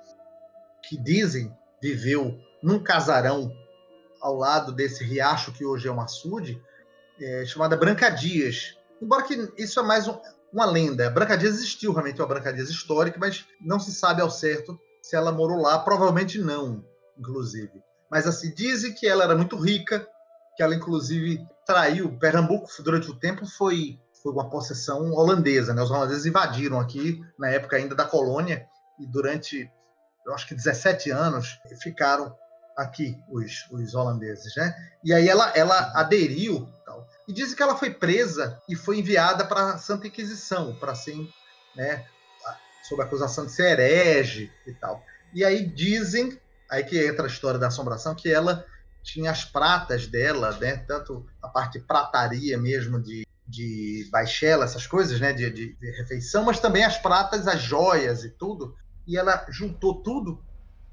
[0.83, 3.53] que dizem viveu num casarão
[4.21, 6.63] ao lado desse riacho que hoje é um açude,
[7.21, 8.79] é, chamada Branca Dias.
[9.01, 10.17] Embora que isso é mais um,
[10.53, 11.11] uma lenda.
[11.11, 15.17] Branca Dias existiu realmente uma Branca Dias histórica, mas não se sabe ao certo se
[15.17, 15.81] ela morou lá.
[15.81, 16.85] Provavelmente não,
[17.19, 17.83] inclusive.
[18.13, 20.07] Mas assim, dizem que ela era muito rica,
[20.55, 22.19] que ela inclusive traiu.
[22.19, 25.73] Pernambuco, durante o tempo, foi, foi uma possessão holandesa.
[25.73, 25.83] Né?
[25.83, 28.67] Os holandeses invadiram aqui, na época ainda da colônia,
[29.01, 29.71] e durante
[30.27, 32.37] eu acho que 17 anos, ficaram
[32.77, 34.75] aqui os, os holandeses, né?
[35.03, 39.45] E aí ela, ela aderiu, tal, e dizem que ela foi presa e foi enviada
[39.45, 41.17] para a Santa Inquisição, para ser,
[41.75, 42.05] né,
[42.89, 45.03] sob acusação de ser herege e tal.
[45.35, 46.39] E aí dizem,
[46.73, 48.65] aí que entra a história da assombração, que ela
[49.03, 55.21] tinha as pratas dela, né, tanto a parte prataria mesmo de, de baixela, essas coisas,
[55.21, 58.75] né, de, de, de refeição, mas também as pratas, as joias e tudo,
[59.07, 60.43] e ela juntou tudo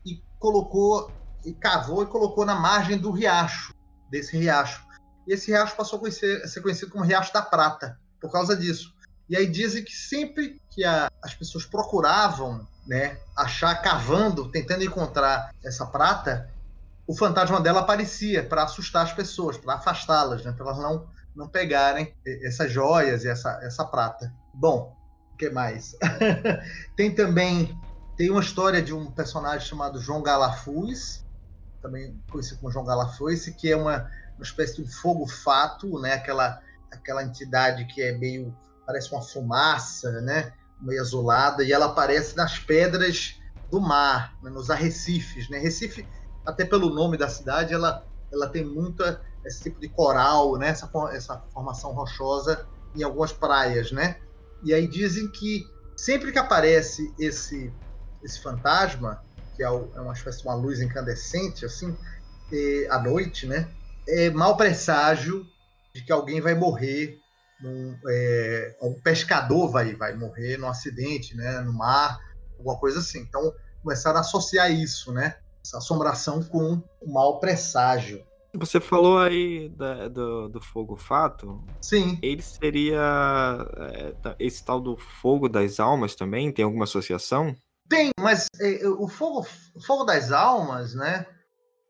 [0.06, 1.10] e colocou,
[1.46, 3.74] e cavou e colocou na margem do riacho,
[4.12, 4.86] desse riacho.
[5.26, 8.56] E esse riacho passou a, conhecer, a ser conhecido como Riacho da Prata, por causa
[8.56, 8.94] disso.
[9.30, 15.54] E aí dizem que sempre que a, as pessoas procuravam né, achar, cavando, tentando encontrar
[15.64, 16.50] essa prata,
[17.06, 21.48] o fantasma dela aparecia para assustar as pessoas, para afastá-las, né, para elas não, não
[21.48, 24.34] pegarem essas joias e essa, essa prata.
[24.52, 24.98] Bom,
[25.32, 25.96] o que mais?
[26.98, 27.80] Tem também
[28.18, 31.24] tem uma história de um personagem chamado João Galafuz,
[31.82, 36.16] também conhecido como João Galafuz, que é uma, uma espécie de um fogo-fato, né?
[36.16, 36.60] aquela,
[36.92, 38.54] aquela entidade que é meio.
[38.86, 40.52] parece uma fumaça, né?
[40.82, 43.36] Meio azulada, e ela aparece nas pedras
[43.70, 44.50] do mar, né?
[44.50, 45.50] nos arrecifes.
[45.50, 45.60] Né?
[45.60, 46.08] Recife,
[46.46, 49.04] até pelo nome da cidade, ela, ela tem muito
[49.46, 50.70] esse tipo de coral, né?
[50.70, 53.92] essa, essa formação rochosa em algumas praias.
[53.92, 54.18] Né?
[54.64, 57.72] E aí dizem que sempre que aparece esse
[58.24, 59.24] esse fantasma,
[59.56, 61.96] que é, uma espécie de uma luz incandescente, assim,
[62.90, 63.70] à noite, né?
[64.08, 65.46] É mau presságio
[65.94, 67.20] de que alguém vai morrer,
[67.62, 71.60] num, é, um pescador vai, vai morrer num acidente, né?
[71.62, 72.20] No mar,
[72.58, 73.20] alguma coisa assim.
[73.20, 75.38] Então, começaram a associar isso, né?
[75.64, 78.24] Essa assombração com o mau presságio.
[78.56, 81.64] Você falou aí da, do, do fogo fato.
[81.82, 82.18] Sim.
[82.22, 83.00] Ele seria
[83.78, 86.52] é, esse tal do fogo das almas também?
[86.52, 87.56] Tem alguma associação?
[87.88, 89.46] Tem, mas é, o fogo,
[89.86, 91.26] fogo das almas, né?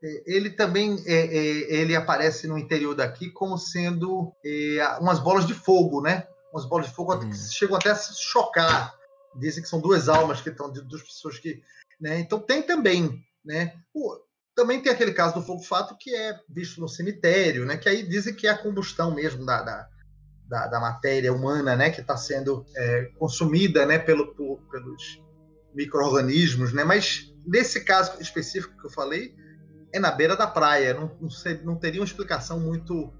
[0.02, 4.34] É, ele também é, é, ele aparece no interior daqui como sendo
[5.00, 6.28] umas bolas de fogo, né?
[6.54, 7.30] Umas bolas de fogo hum.
[7.30, 8.94] que chegam até a se chocar.
[9.36, 11.62] Dizem que são duas almas que estão de duas pessoas que,
[12.00, 12.20] né?
[12.20, 13.74] Então tem também, né?
[14.56, 17.78] também tem aquele caso do fogo fato que é visto no cemitério, né?
[17.78, 19.88] Que aí dizem que é a combustão mesmo da, da,
[20.48, 21.90] da, da matéria humana, né?
[21.90, 23.98] Que está sendo é, consumida, né?
[23.98, 25.24] Pelo, por, pelos
[25.74, 26.84] micro-organismos, né?
[26.84, 29.34] Mas nesse caso específico que eu falei,
[29.94, 30.94] é na beira da praia.
[30.94, 33.12] Não, não, sei, não teria uma explicação muito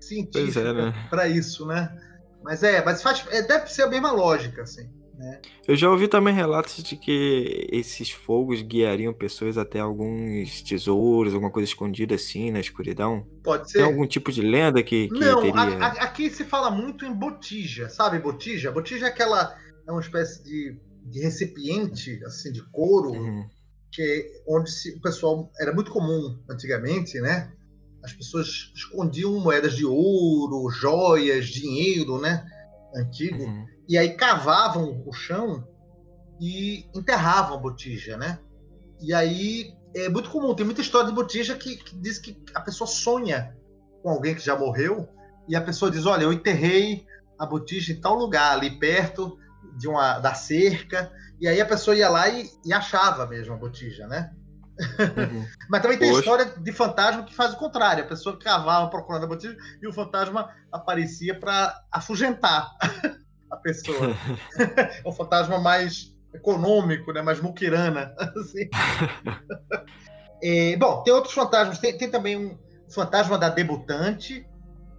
[0.00, 1.06] científica é, né?
[1.08, 1.96] para isso, né?
[2.42, 4.88] Mas é, mas faz, é, deve ser a mesma lógica, assim.
[5.16, 5.40] Né?
[5.68, 11.50] Eu já ouvi também relatos de que esses fogos guiariam pessoas até alguns tesouros, alguma
[11.50, 13.26] coisa escondida assim na escuridão.
[13.44, 13.78] Pode ser.
[13.78, 15.60] Tem algum tipo de lenda que, que Não, teria...
[15.60, 18.72] a, a, aqui se fala muito em botija, sabe botija?
[18.72, 23.48] Botija é aquela é uma espécie de, de recipiente assim de couro uhum.
[23.92, 27.52] Que onde se, o pessoal era muito comum antigamente, né?
[28.02, 32.44] As pessoas escondiam moedas de ouro, joias, dinheiro, né?
[32.96, 33.44] Antigo.
[33.44, 35.66] Uhum e aí cavavam o chão
[36.40, 38.38] e enterravam a botija, né?
[39.00, 42.60] E aí é muito comum, tem muita história de botija que, que diz que a
[42.60, 43.56] pessoa sonha
[44.02, 45.08] com alguém que já morreu
[45.48, 47.04] e a pessoa diz, olha, eu enterrei
[47.38, 49.36] a botija em tal lugar, ali perto
[49.76, 53.56] de uma da cerca, e aí a pessoa ia lá e, e achava mesmo a
[53.56, 54.32] botija, né?
[54.80, 55.46] Uhum.
[55.68, 56.20] Mas também tem Poxa.
[56.20, 58.04] história de fantasma que faz o contrário.
[58.04, 62.70] A pessoa cavava procurando a botija e o fantasma aparecia para afugentar
[63.50, 64.16] a pessoa.
[64.58, 67.22] é um fantasma mais econômico, né?
[67.22, 68.14] mais muquirana.
[68.18, 68.68] Assim.
[70.42, 71.78] é, bom, tem outros fantasmas.
[71.78, 74.46] Tem, tem, também um fantasma da debutante,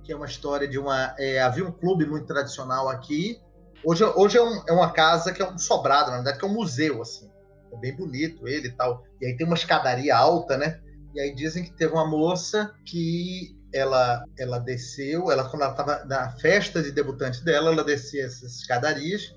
[0.04, 1.16] que é uma história de uma.
[1.18, 3.42] É, havia um clube muito tradicional aqui.
[3.86, 6.48] Hoje, hoje é, um, é, uma casa que é um sobrado, na verdade, que é
[6.48, 7.30] um museu, assim.
[7.72, 9.04] É bem bonito ele e tal.
[9.20, 10.80] E aí tem uma escadaria alta, né?
[11.14, 16.06] E aí dizem que teve uma moça que ela, ela desceu, ela quando ela estava
[16.06, 19.36] na festa de debutante dela, ela descia essas escadarias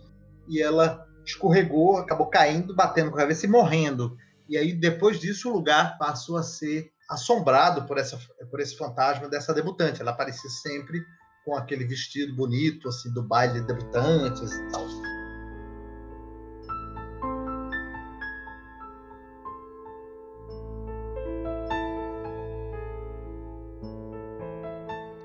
[0.49, 4.17] e ela escorregou, acabou caindo, batendo com a cabeça e morrendo.
[4.49, 8.19] E aí depois disso o lugar passou a ser assombrado por essa
[8.51, 10.01] por esse fantasma dessa debutante.
[10.01, 11.03] Ela aparecia sempre
[11.47, 14.85] com aquele vestido bonito assim do baile de debutantes e tal.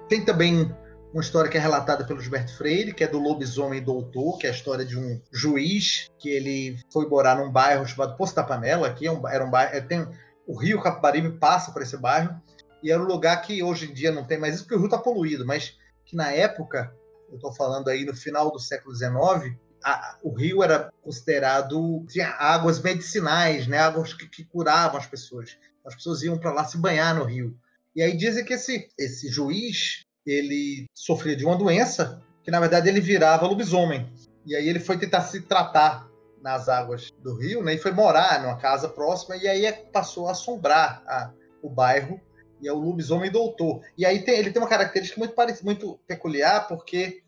[0.07, 0.71] Tem também
[1.11, 4.51] uma história que é relatada pelo Gilberto Freire, que é do lobisomem doutor, que é
[4.51, 8.93] a história de um juiz que ele foi morar num bairro chamado Poço da Panela,
[8.93, 10.07] que é um, era um bairro, é, tem,
[10.45, 12.39] o rio Capibaribe passa por esse bairro,
[12.83, 14.85] e era um lugar que hoje em dia não tem mais isso, porque o rio
[14.85, 15.77] está poluído, mas
[16.11, 16.93] que na época,
[17.29, 22.27] eu estou falando aí no final do século XIX, a, o rio era considerado tinha
[22.31, 25.57] águas medicinais, né, águas que, que curavam as pessoas.
[25.85, 27.57] As pessoas iam para lá se banhar no rio.
[27.95, 32.89] E aí dizem que esse, esse juiz ele sofria de uma doença que na verdade
[32.89, 34.11] ele virava lobisomem.
[34.45, 36.09] E aí ele foi tentar se tratar
[36.41, 37.75] nas águas do rio, né?
[37.75, 41.31] E foi morar numa casa próxima e aí passou a assombrar a,
[41.63, 42.19] o bairro
[42.61, 43.81] e é o lobisomem doutor.
[43.97, 47.23] E aí tem, ele tem uma característica muito parecida, muito peculiar porque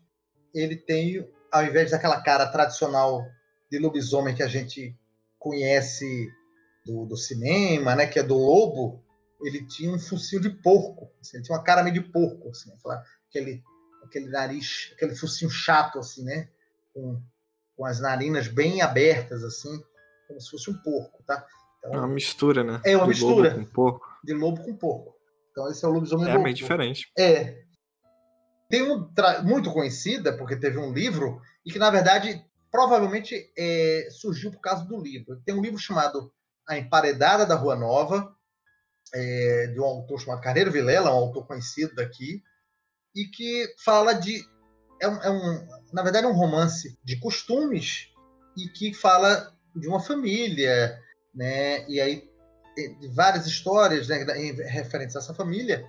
[0.54, 3.24] ele tem ao invés daquela cara tradicional
[3.70, 4.96] de lobisomem que a gente
[5.38, 6.32] conhece
[6.84, 8.06] do, do cinema, né?
[8.06, 9.04] Que é do lobo
[9.46, 11.10] ele tinha um focinho de porco.
[11.20, 13.62] Assim, ele tinha uma cara meio de porco, assim, aquela, aquele,
[14.02, 16.48] aquele nariz, aquele focinho chato, assim, né?
[16.92, 17.20] Com,
[17.76, 19.82] com as narinas bem abertas, assim,
[20.26, 21.46] como se fosse um porco, tá?
[21.78, 22.80] Então, é uma mistura, né?
[22.84, 23.50] É uma de mistura.
[23.50, 24.08] Lobo com porco.
[24.24, 25.13] De lobo com porco.
[25.54, 27.08] Então esse é o lobisomem É meio diferente.
[27.16, 27.62] É.
[28.68, 29.08] Tem um
[29.44, 34.84] muito conhecida, porque teve um livro, e que, na verdade, provavelmente é, surgiu por causa
[34.84, 35.40] do livro.
[35.46, 36.32] Tem um livro chamado
[36.68, 38.34] A Emparedada da Rua Nova,
[39.14, 42.42] é, de um autor chamado Carneiro Vilela, um autor conhecido daqui,
[43.14, 44.42] e que fala de.
[45.00, 48.08] É um, é um, na verdade, é um romance de costumes
[48.56, 50.98] e que fala de uma família,
[51.32, 51.88] né?
[51.88, 52.28] E aí
[52.74, 54.24] de várias histórias né,
[54.66, 55.86] referentes a essa família.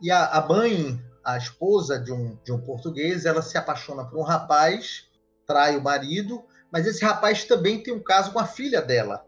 [0.00, 4.18] E a, a mãe, a esposa de um, de um português, ela se apaixona por
[4.18, 5.08] um rapaz,
[5.46, 9.24] trai o marido, mas esse rapaz também tem um caso com a filha dela.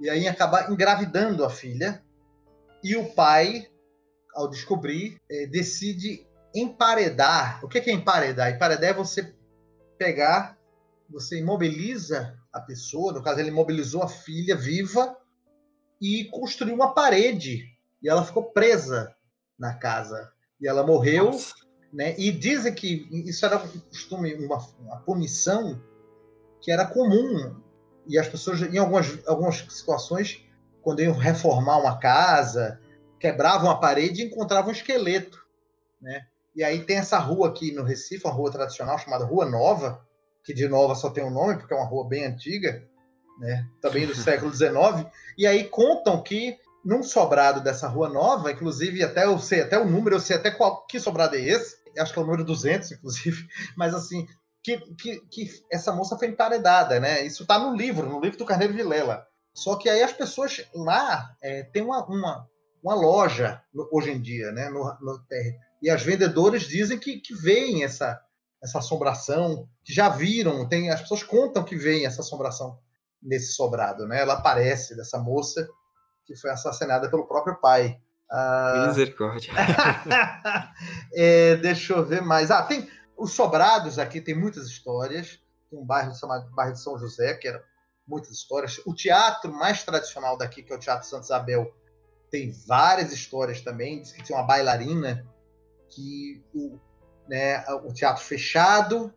[0.00, 2.02] e aí acabar engravidando a filha.
[2.82, 3.66] E o pai,
[4.34, 7.64] ao descobrir, é, decide emparedar.
[7.64, 8.52] O que é emparedar?
[8.52, 9.34] Emparedar é você
[9.98, 10.58] pegar,
[11.08, 15.16] você imobiliza a pessoa, no caso ele imobilizou a filha viva
[16.04, 17.64] e construiu uma parede
[18.02, 19.14] e ela ficou presa
[19.58, 20.30] na casa
[20.60, 21.54] e ela morreu, Nossa.
[21.90, 22.14] né?
[22.18, 25.80] E dizem que isso era um costume, uma, uma punição
[26.60, 27.56] que era comum
[28.06, 30.44] e as pessoas em algumas algumas situações
[30.82, 32.78] quando iam reformar uma casa
[33.18, 35.42] quebravam a parede e encontravam um esqueleto,
[36.02, 36.26] né?
[36.54, 40.06] E aí tem essa rua aqui no Recife, uma rua tradicional chamada Rua Nova,
[40.44, 42.86] que de Nova só tem um nome, porque é uma rua bem antiga,
[43.38, 43.66] né?
[43.80, 45.06] também do século XIX.
[45.36, 49.88] E aí contam que num sobrado dessa Rua Nova, inclusive até eu sei até o
[49.88, 52.92] número, eu sei até qual que sobrado é esse, acho que é o número 200,
[52.92, 54.26] inclusive, mas assim,
[54.62, 57.24] que, que, que essa moça foi emparedada, né?
[57.24, 59.26] Isso está no livro, no livro do Carneiro Vilela.
[59.54, 62.48] Só que aí as pessoas lá é, tem uma, uma,
[62.82, 63.62] uma loja
[63.92, 65.24] hoje em dia, né, no, no
[65.80, 68.18] e as vendedoras dizem que, que veem essa,
[68.62, 72.78] essa assombração, que já viram, tem, as pessoas contam que veem essa assombração
[73.24, 74.20] nesse sobrado, né?
[74.20, 75.66] Ela aparece dessa moça
[76.26, 77.98] que foi assassinada pelo próprio pai.
[78.30, 78.86] Ah...
[78.88, 79.52] Misericórdia.
[81.14, 82.50] é, deixa eu ver mais.
[82.50, 85.40] Ah, tem os sobrados aqui, tem muitas histórias.
[85.70, 87.62] Tem um bairro chamado bairro de São José, que era
[88.06, 88.80] muitas histórias.
[88.86, 91.74] O teatro mais tradicional daqui, que é o Teatro Santa Isabel,
[92.30, 94.00] tem várias histórias também.
[94.00, 95.26] Diz que tinha uma bailarina
[95.88, 96.78] que o,
[97.28, 99.12] né, o teatro fechado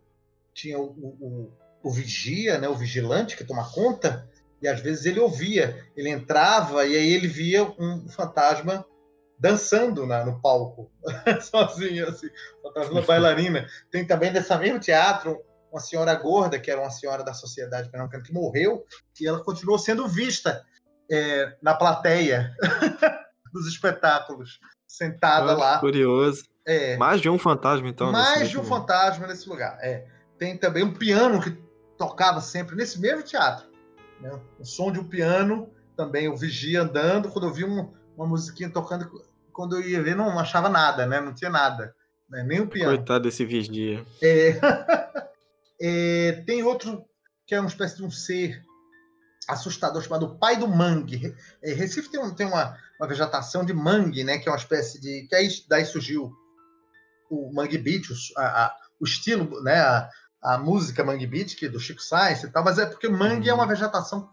[0.54, 1.52] tinha o, o,
[1.84, 4.28] o, vigia, né, o vigilante que toma conta,
[4.62, 8.86] e às vezes ele ouvia, ele entrava e aí ele via um fantasma
[9.40, 10.92] dançando na, no palco,
[11.42, 12.28] sozinho, assim,
[12.64, 13.68] fantasma bailarina.
[13.92, 15.40] Tem também dessa mesmo teatro
[15.72, 18.86] uma senhora gorda, que era uma senhora da sociedade pernambucana, que morreu,
[19.20, 20.66] e ela continuou sendo vista
[21.12, 22.56] é, na plateia
[23.54, 25.80] dos espetáculos, sentada Nossa, lá.
[25.80, 26.44] Curioso.
[26.66, 26.98] É.
[26.98, 28.12] Mais de um fantasma, então.
[28.12, 29.78] Mais de um fantasma nesse lugar.
[29.82, 30.06] É.
[30.38, 31.52] Tem também um piano que
[31.98, 33.68] tocava sempre nesse mesmo teatro.
[34.22, 34.40] Né?
[34.60, 37.30] O som de um piano, também o vigia andando.
[37.30, 39.10] Quando eu vi um, uma musiquinha tocando,
[39.52, 41.20] quando eu ia ver, não achava nada, né?
[41.20, 41.96] Não tinha nada.
[42.30, 42.44] Né?
[42.44, 42.96] Nem o piano.
[42.96, 44.06] Coitado desse vigia.
[44.22, 44.60] É.
[45.82, 47.04] é, tem outro
[47.46, 48.62] que é uma espécie de um ser
[49.48, 51.34] assustador chamado Pai do Mangue.
[51.64, 54.38] É, Recife tem, um, tem uma, uma, vegetação de mangue, né?
[54.38, 55.26] Que é uma espécie de.
[55.28, 56.32] que aí daí surgiu
[57.30, 60.10] o Mangue Beat, o, a, o estilo, né, a,
[60.42, 63.50] a, música Mangue Beat, que é do Chico Sainz e tal, mas é porque mangue
[63.50, 63.70] é uma uhum.
[63.70, 64.30] vegetação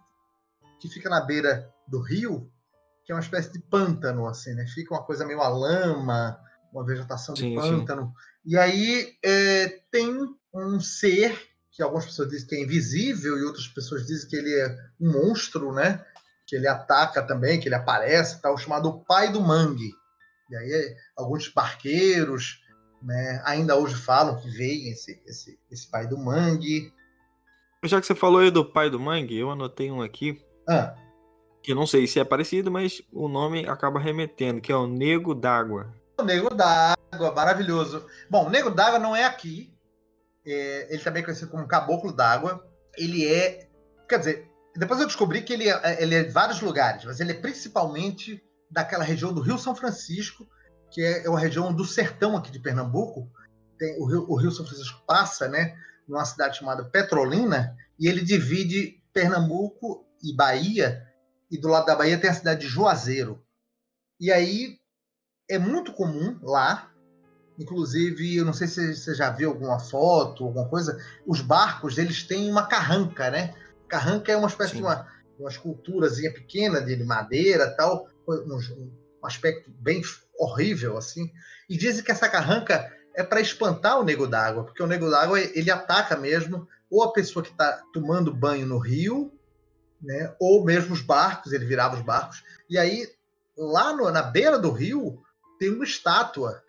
[0.80, 2.50] que fica na beira do rio,
[3.04, 4.66] que é uma espécie de pântano, assim, né?
[4.66, 6.38] Fica uma coisa meio a lama,
[6.72, 8.06] uma vegetação de sim, pântano.
[8.06, 8.50] Sim.
[8.50, 10.10] E aí é, tem
[10.52, 11.36] um ser
[11.70, 15.12] que algumas pessoas dizem que é invisível e outras pessoas dizem que ele é um
[15.12, 16.04] monstro, né?
[16.46, 19.92] Que ele ataca também, que ele aparece, tal, chamado Pai do Mangue.
[20.50, 22.62] E aí alguns barqueiros
[23.04, 23.42] né?
[23.44, 26.92] Ainda hoje falam que veio esse, esse, esse pai do mangue.
[27.84, 30.42] Já que você falou aí do pai do mangue, eu anotei um aqui.
[30.68, 30.94] Ah.
[31.62, 35.34] Que não sei se é parecido, mas o nome acaba remetendo, que é o Nego
[35.34, 35.94] d'Água.
[36.18, 38.06] O Nego d'Água, maravilhoso.
[38.30, 39.72] Bom, o Nego d'Água não é aqui.
[40.46, 42.66] É, ele também é conhecido como Caboclo d'Água.
[42.96, 43.68] Ele é.
[44.08, 47.32] Quer dizer, depois eu descobri que ele é, ele é de vários lugares, mas ele
[47.32, 50.46] é principalmente daquela região do Rio São Francisco,
[50.94, 53.28] que é uma região do sertão aqui de Pernambuco.
[53.76, 55.76] Tem, o, Rio, o Rio São Francisco passa, né,
[56.06, 61.04] numa cidade chamada Petrolina, e ele divide Pernambuco e Bahia,
[61.50, 63.42] e do lado da Bahia tem a cidade de Juazeiro.
[64.20, 64.78] E aí
[65.50, 66.92] é muito comum lá,
[67.58, 72.22] inclusive, eu não sei se você já viu alguma foto, alguma coisa, os barcos, eles
[72.22, 73.52] têm uma carranca, né?
[73.88, 74.78] Carranca é uma espécie Sim.
[74.78, 75.08] de uma,
[75.40, 78.58] uma esculturazinha pequena de madeira tal, um,
[79.22, 80.00] um aspecto bem
[80.38, 81.30] horrível assim.
[81.68, 85.40] E dizem que essa carranca é para espantar o nego d'água, porque o nego d'água
[85.40, 89.32] ele ataca mesmo ou a pessoa que está tomando banho no rio,
[90.00, 92.44] né, ou mesmo os barcos, ele virava os barcos.
[92.68, 93.08] E aí
[93.56, 95.22] lá no, na beira do rio
[95.58, 96.62] tem uma estátua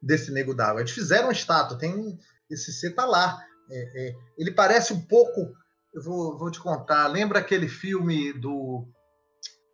[0.00, 0.80] desse nego d'água.
[0.80, 3.44] Eles fizeram uma estátua, tem esse ser tá lá.
[3.70, 5.52] É, é, ele parece um pouco,
[5.92, 7.06] eu vou, vou te contar.
[7.06, 8.88] Lembra aquele filme do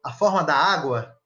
[0.04, 1.16] A Forma da Água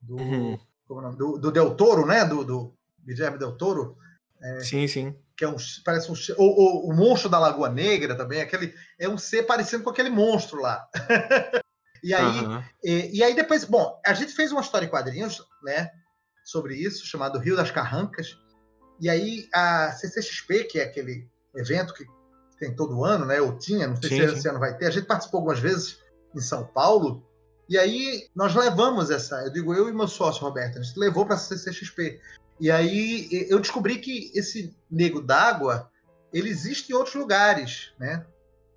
[0.00, 0.58] do uhum?
[0.88, 2.24] Do, do Del Toro, né?
[2.24, 2.74] Do, do
[3.04, 3.96] Guilherme Del Toro.
[4.40, 5.14] É, sim, sim.
[5.36, 6.14] Que é um, parece um.
[6.36, 10.10] O, o, o, monstro da Lagoa Negra também, aquele, é um ser parecido com aquele
[10.10, 10.88] monstro lá.
[12.02, 12.62] e aí, uhum.
[12.82, 15.90] e, e, aí depois, bom, a gente fez uma história em quadrinhos, né?
[16.44, 18.38] Sobre isso, chamado Rio das Carrancas.
[19.00, 22.04] E aí a CCXP, que é aquele evento que
[22.58, 23.40] tem todo ano, né?
[23.40, 24.86] Ou tinha, não sei sim, se esse ano vai ter.
[24.86, 25.98] A gente participou algumas vezes
[26.34, 27.27] em São Paulo
[27.68, 31.26] E aí nós levamos essa, eu digo eu e meu sócio Roberto, a gente levou
[31.26, 32.20] para a CCXP.
[32.58, 35.90] E aí eu descobri que esse nego d'água,
[36.32, 38.26] ele existe em outros lugares, né?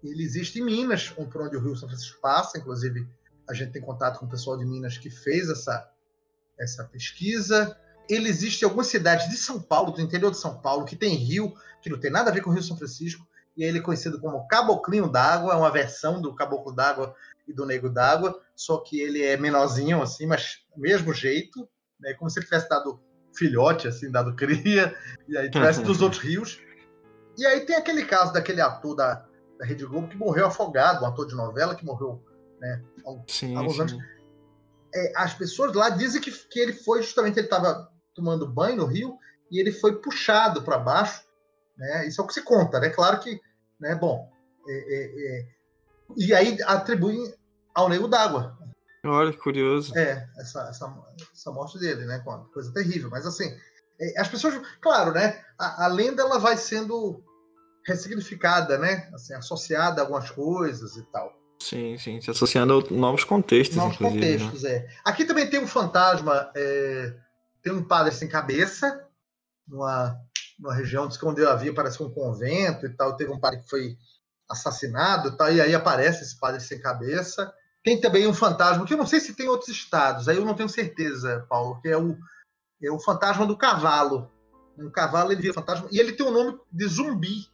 [0.03, 3.07] Ele existe em Minas, por onde o Rio São Francisco passa, inclusive
[3.47, 5.89] a gente tem contato com o pessoal de Minas que fez essa,
[6.59, 7.77] essa pesquisa.
[8.09, 11.15] Ele existe em algumas cidades de São Paulo, do interior de São Paulo, que tem
[11.15, 13.25] rio, que não tem nada a ver com o Rio São Francisco,
[13.55, 17.15] e ele é conhecido como Caboclinho d'Água, é uma versão do Caboclo d'Água
[17.51, 21.67] e do Nego d'Água, só que ele é menorzinho, assim, mas mesmo jeito,
[21.99, 22.99] né, como se ele tivesse dado
[23.35, 24.95] filhote, assim, dado cria,
[25.27, 26.59] e aí tivesse dos outros rios.
[27.37, 29.25] E aí tem aquele caso daquele ator da,
[29.59, 32.23] da Rede Globo que morreu afogado, um ator de novela que morreu
[32.59, 33.81] né, há sim, alguns sim.
[33.81, 33.97] anos.
[34.93, 38.85] É, as pessoas lá dizem que, que ele foi justamente, ele estava tomando banho no
[38.85, 39.17] rio
[39.49, 41.23] e ele foi puxado para baixo,
[41.77, 42.07] né?
[42.07, 42.89] Isso é o que se conta, né?
[42.89, 43.39] Claro que,
[43.79, 43.95] né?
[43.95, 44.29] Bom,
[44.67, 45.61] é, é, é
[46.17, 47.33] e aí atribuem
[47.73, 48.57] ao Nego d'Água.
[49.03, 49.97] Olha que curioso.
[49.97, 50.93] É, essa, essa,
[51.33, 52.23] essa morte dele, né?
[52.53, 53.09] Coisa terrível.
[53.09, 53.51] Mas assim,
[53.99, 55.43] é, as pessoas, claro, né?
[55.57, 57.23] A, a, lenda ela vai sendo
[57.85, 59.09] ressignificada, né?
[59.13, 61.33] Assim, associada a algumas coisas e tal.
[61.59, 64.19] Sim, sim, se associando a novos contextos, novos inclusive.
[64.19, 64.37] Né?
[64.37, 64.69] contextos, né?
[64.71, 64.89] é.
[65.05, 67.13] Aqui também tem um fantasma, é,
[67.61, 69.07] tem um padre sem cabeça,
[69.67, 70.15] numa,
[70.59, 73.15] numa região onde havia, parece um convento e tal.
[73.15, 73.95] Teve um padre que foi
[74.49, 75.49] assassinado, tá?
[75.49, 77.53] e aí aparece esse padre sem cabeça.
[77.83, 80.53] Tem também um fantasma, que eu não sei se tem outros estados, aí eu não
[80.53, 82.17] tenho certeza, Paulo, que é o,
[82.81, 84.29] é o fantasma do cavalo.
[84.77, 87.47] Um cavalo ele vira fantasma, e ele tem o nome de zumbi,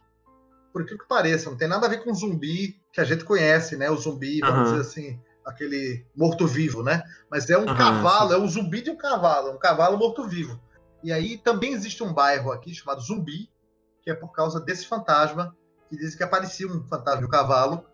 [0.72, 3.76] por que que pareça, não tem nada a ver com zumbi que a gente conhece,
[3.76, 3.90] né?
[3.90, 4.76] O zumbi, vamos uhum.
[4.76, 7.02] dizer assim, aquele morto-vivo, né?
[7.30, 8.34] Mas é um uhum, cavalo, sim.
[8.34, 10.60] é um zumbi de um cavalo, um cavalo morto-vivo.
[11.02, 13.48] E aí também existe um bairro aqui chamado Zumbi,
[14.02, 15.56] que é por causa desse fantasma
[15.88, 17.84] que dizem que aparecia um fantasma do cavalo.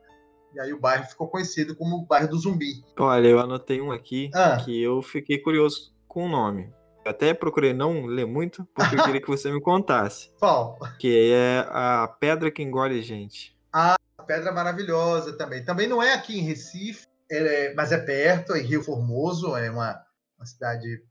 [0.55, 2.85] E aí o bairro ficou conhecido como o bairro do Zumbi.
[2.99, 4.57] Olha, eu anotei um aqui ah.
[4.57, 6.73] que eu fiquei curioso com o nome.
[7.05, 10.31] Até procurei não ler muito, porque eu queria que você me contasse.
[10.39, 10.79] Qual?
[10.99, 13.55] Que é a pedra que engole gente.
[13.73, 15.65] Ah, a pedra maravilhosa também.
[15.65, 19.71] Também não é aqui em Recife, é, mas é perto, é em Rio Formoso, é
[19.71, 20.01] uma,
[20.39, 21.03] uma cidade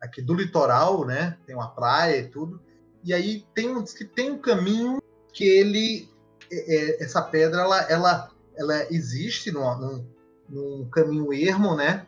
[0.00, 1.36] aqui do litoral, né?
[1.44, 2.62] Tem uma praia e tudo.
[3.04, 6.08] E aí tem um, que tem um caminho que ele
[6.50, 10.14] é, é, essa pedra ela, ela, ela existe num, num,
[10.48, 12.06] num, caminho ermo, né?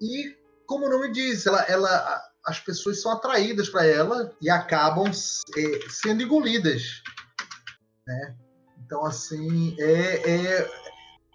[0.00, 0.36] E
[0.66, 5.90] como o nome diz, ela, ela, as pessoas são atraídas para ela e acabam é,
[5.90, 7.02] sendo engolidas,
[8.06, 8.36] né?
[8.84, 10.70] Então assim é, é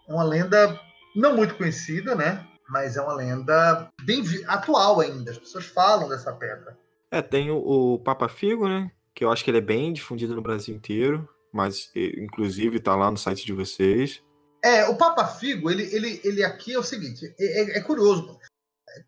[0.07, 0.80] uma lenda
[1.15, 2.47] não muito conhecida, né?
[2.69, 5.32] Mas é uma lenda bem atual ainda.
[5.32, 6.78] As pessoas falam dessa pedra.
[7.11, 8.89] É, tem o, o Papa Figo, né?
[9.13, 13.12] Que eu acho que ele é bem difundido no Brasil inteiro mas inclusive está lá
[13.12, 14.22] no site de vocês.
[14.64, 18.39] É, o Papa Figo, ele, ele, ele aqui é o seguinte, é, é, é curioso.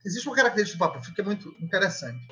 [0.06, 2.28] Existe uma característica do Papa Figo que é muito interessante.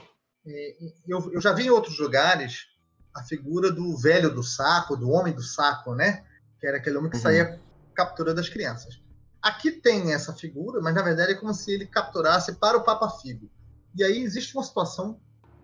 [0.45, 2.67] É, eu, eu já vi em outros lugares
[3.15, 6.25] a figura do velho do saco, do homem do saco, né?
[6.59, 7.23] Que era aquele homem que uhum.
[7.23, 7.61] saía
[7.93, 9.01] capturando as crianças.
[9.41, 13.09] Aqui tem essa figura, mas na verdade é como se ele capturasse para o Papa
[13.09, 13.49] Figo.
[13.95, 15.19] E aí existe uma situação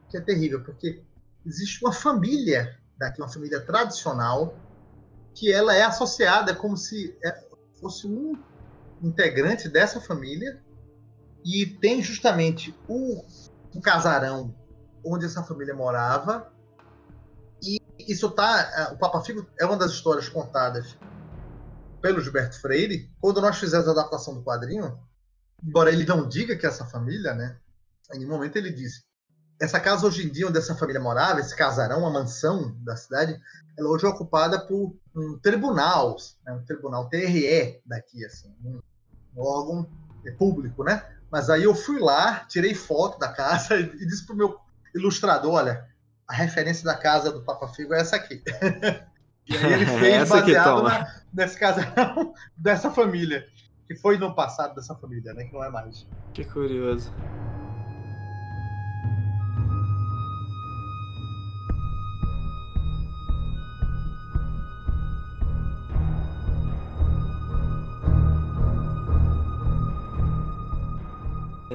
[0.10, 1.04] que é terrível, porque
[1.46, 4.56] existe uma família daqui uma família tradicional,
[5.34, 7.48] que ela é associada como se é,
[7.80, 8.34] fosse um
[9.02, 10.62] integrante dessa família
[11.46, 13.24] e tem justamente o,
[13.74, 14.54] o casarão
[15.04, 16.52] onde essa família morava.
[17.64, 20.98] E isso tá é, o Papa Figo é uma das histórias contadas
[22.02, 23.10] pelo Gilberto Freire.
[23.22, 25.00] Quando nós fizemos a adaptação do quadrinho
[25.64, 27.58] embora ele não diga que essa família né
[28.14, 29.04] em nenhum momento ele disse
[29.60, 33.40] essa casa hoje em dia, onde essa família morava, esse casarão, uma mansão da cidade,
[33.78, 38.80] ela hoje é ocupada por um tribunal, né, um tribunal TRE daqui, assim, um,
[39.36, 39.90] um órgão
[40.38, 41.04] público, né?
[41.32, 44.58] Mas aí eu fui lá, tirei foto da casa e, e disse pro meu
[44.96, 45.88] ilustrador, olha,
[46.28, 48.42] a referência da casa do Papa Figo é essa aqui.
[49.48, 53.46] e aí ele fez baseado na, nesse casarão dessa família,
[53.88, 55.46] que foi no passado dessa família, né?
[55.46, 56.08] Que não é mais.
[56.34, 57.14] Que curioso.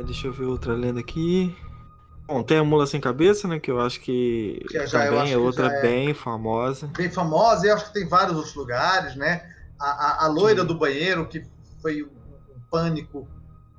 [0.04, 1.56] Deixa eu ver outra lenda aqui.
[2.26, 3.58] Bom, tem a Mula Sem Cabeça, né?
[3.58, 6.86] Que eu acho que, que já, também é outra é bem famosa.
[6.96, 9.50] Bem famosa, e eu acho que tem vários outros lugares, né?
[9.78, 10.66] A, a, a loira Sim.
[10.66, 11.44] do banheiro, que
[11.82, 13.28] foi um, um pânico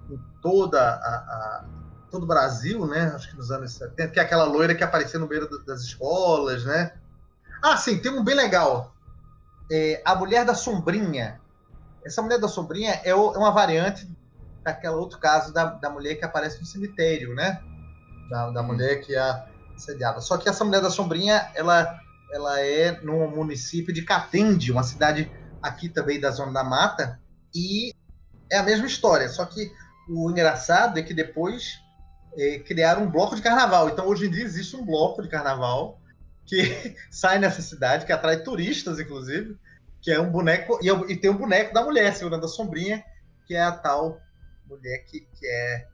[0.10, 1.66] em toda a, a,
[2.12, 3.12] todo o Brasil, né?
[3.16, 6.66] Acho que nos anos 70, que é aquela loira que aparecia no meio das escolas,
[6.66, 6.94] né?
[7.64, 8.94] Ah, sim, tem um bem legal.
[9.72, 11.42] É, a Mulher da Sombrinha.
[12.06, 14.08] Essa Mulher da Sombrinha é, o, é uma variante
[14.66, 17.62] daquele outro caso da, da mulher que aparece no cemitério, né?
[18.30, 19.46] Da, da mulher que é
[19.76, 20.20] assediada.
[20.20, 22.00] Só que essa mulher da sombrinha, ela,
[22.34, 27.20] ela é no município de Catende, uma cidade aqui também da Zona da Mata,
[27.54, 27.94] e
[28.52, 29.72] é a mesma história, só que
[30.10, 31.80] o engraçado é que depois
[32.36, 33.90] é, criaram um bloco de carnaval.
[33.90, 36.00] Então, hoje em dia, existe um bloco de carnaval
[36.44, 39.58] que sai nessa cidade, que atrai turistas, inclusive,
[40.02, 40.80] que é um boneco.
[40.82, 43.04] E, é e tem um boneco da mulher segurando a sombrinha,
[43.48, 44.20] que é a tal
[44.68, 45.88] mulher que, que é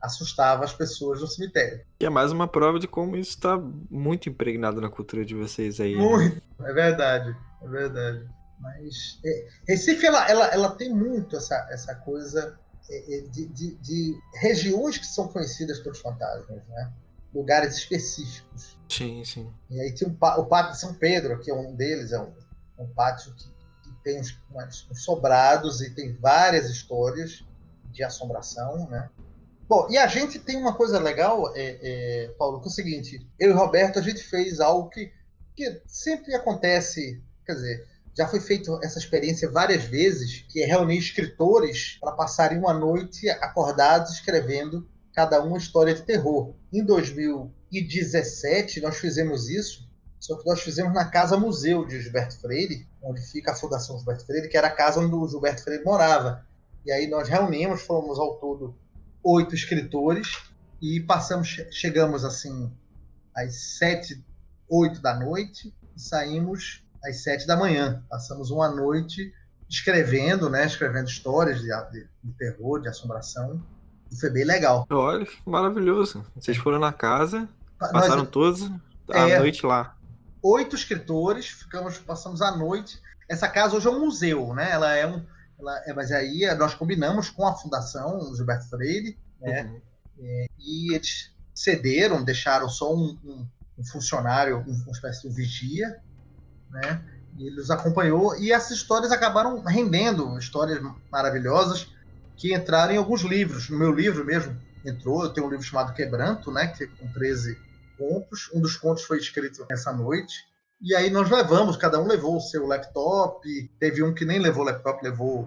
[0.00, 1.84] assustava as pessoas no cemitério.
[2.00, 3.58] E é mais uma prova de como isso está
[3.90, 5.94] muito impregnado na cultura de vocês aí.
[5.94, 6.02] Né?
[6.02, 6.70] Muito, né?
[6.70, 8.26] é verdade, é verdade.
[8.58, 12.58] Mas é, Recife, ela, ela, ela tem muito essa, essa coisa
[12.88, 16.92] é, é, de, de, de, regiões que são conhecidas pelos fantasmas, né?
[17.32, 18.76] Lugares específicos.
[18.88, 19.50] Sim, sim.
[19.70, 22.32] E aí tem um, o Pátio de São Pedro, que é um deles, é um,
[22.78, 23.48] um pátio que,
[23.82, 24.36] que tem uns,
[24.90, 27.44] uns sobrados e tem várias histórias
[27.90, 29.08] de assombração, né?
[29.68, 33.26] Bom, e a gente tem uma coisa legal, é, é, Paulo, que é o seguinte:
[33.38, 35.12] eu e Roberto, a gente fez algo que,
[35.54, 40.98] que sempre acontece, quer dizer, já foi feita essa experiência várias vezes, que é reunir
[40.98, 46.54] escritores para passarem uma noite acordados escrevendo cada um uma história de terror.
[46.72, 49.88] Em 2017, nós fizemos isso,
[50.18, 54.26] só que nós fizemos na Casa Museu de Gilberto Freire, onde fica a Fundação Gilberto
[54.26, 56.44] Freire, que era a casa onde o Gilberto Freire morava.
[56.84, 58.74] E aí nós reunimos, fomos ao todo
[59.22, 60.38] oito escritores
[60.80, 62.72] e passamos, chegamos assim
[63.36, 64.24] às sete,
[64.68, 68.02] oito da noite e saímos às sete da manhã.
[68.08, 69.32] Passamos uma noite
[69.68, 73.62] escrevendo, né, escrevendo histórias de, de, de terror, de assombração
[74.10, 74.86] e foi bem legal.
[74.90, 76.24] Olha, maravilhoso.
[76.34, 78.70] Vocês foram na casa, passaram Nós, todos
[79.08, 79.96] a é, noite lá.
[80.42, 83.00] Oito escritores, ficamos, passamos a noite.
[83.28, 84.70] Essa casa hoje é um museu, né?
[84.70, 85.24] Ela é um,
[85.60, 89.64] ela, é, mas aí nós combinamos com a Fundação Gilberto Freire, né?
[89.64, 89.80] Uhum.
[90.22, 93.46] É, e eles cederam, deixaram só um, um,
[93.78, 96.00] um funcionário, uma espécie de vigia,
[96.70, 97.04] né?
[97.36, 100.80] E ele os acompanhou e essas histórias acabaram rendendo histórias
[101.10, 101.88] maravilhosas
[102.36, 103.68] que entraram em alguns livros.
[103.70, 107.10] No meu livro mesmo entrou, eu tenho um livro chamado Quebranto, né, que é com
[107.12, 107.58] 13
[107.98, 108.50] contos.
[108.54, 110.49] Um dos contos foi escrito essa noite.
[110.80, 113.70] E aí nós levamos, cada um levou o seu laptop.
[113.78, 115.46] Teve um que nem levou laptop, levou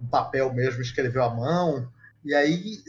[0.00, 1.86] um papel mesmo, escreveu à mão.
[2.24, 2.82] E aí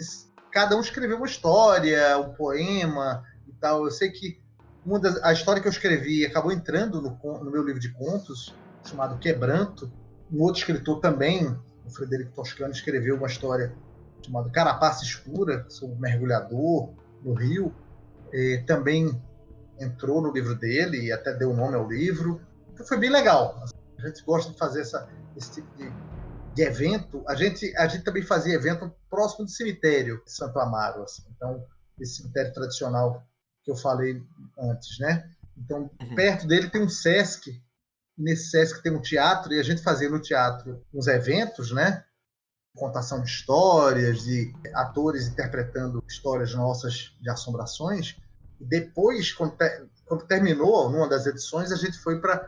[0.51, 3.83] cada um escreveu uma história, um poema e tal.
[3.83, 4.39] Eu sei que
[4.85, 8.55] uma das, a história que eu escrevi acabou entrando no, no meu livro de contos,
[8.85, 9.91] chamado Quebranto.
[10.31, 11.45] Um outro escritor também,
[11.85, 13.75] o Frederico Toscano, escreveu uma história
[14.25, 17.75] chamada Carapaça Escura, sobre um mergulhador no rio.
[18.65, 19.21] Também
[19.81, 22.41] entrou no livro dele e até deu nome ao livro.
[22.73, 23.63] Então foi bem legal.
[23.97, 25.91] A gente gosta de fazer essa, esse tipo de,
[26.53, 27.23] de evento.
[27.27, 31.03] A gente, a gente também fazia evento próximo do cemitério de Santo Amaro.
[31.03, 31.23] Assim.
[31.35, 31.65] Então,
[31.99, 33.25] esse cemitério tradicional
[33.63, 34.21] que eu falei
[34.57, 35.29] antes, né?
[35.57, 36.15] Então, uhum.
[36.15, 37.61] perto dele tem um Sesc.
[38.17, 42.03] Nesse Sesc tem um teatro e a gente fazia no teatro uns eventos, né?
[42.75, 48.17] Contação de histórias, de atores interpretando histórias nossas de assombrações.
[48.67, 52.47] Depois, quando, te, quando terminou numa das edições, a gente foi para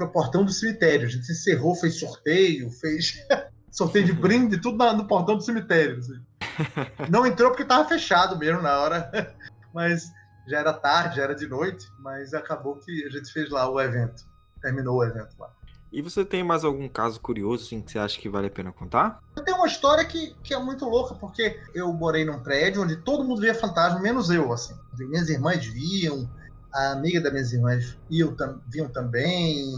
[0.00, 1.06] o portão do cemitério.
[1.06, 3.14] A gente encerrou, fez sorteio, fez
[3.70, 5.98] sorteio de brinde, tudo na, no portão do cemitério.
[5.98, 6.20] Assim.
[7.10, 9.34] Não entrou porque estava fechado mesmo na hora,
[9.72, 10.10] mas
[10.46, 13.80] já era tarde, já era de noite, mas acabou que a gente fez lá o
[13.80, 14.24] evento.
[14.60, 15.50] Terminou o evento lá.
[15.92, 18.72] E você tem mais algum caso curioso assim, que você acha que vale a pena
[18.72, 19.22] contar?
[19.36, 22.96] Eu tenho uma história que, que é muito louca, porque eu morei num prédio onde
[22.96, 24.74] todo mundo via fantasma, menos eu, assim.
[24.98, 26.26] Minhas irmãs viam,
[26.72, 28.34] a amiga das minhas irmãs viam,
[28.68, 29.74] viam também,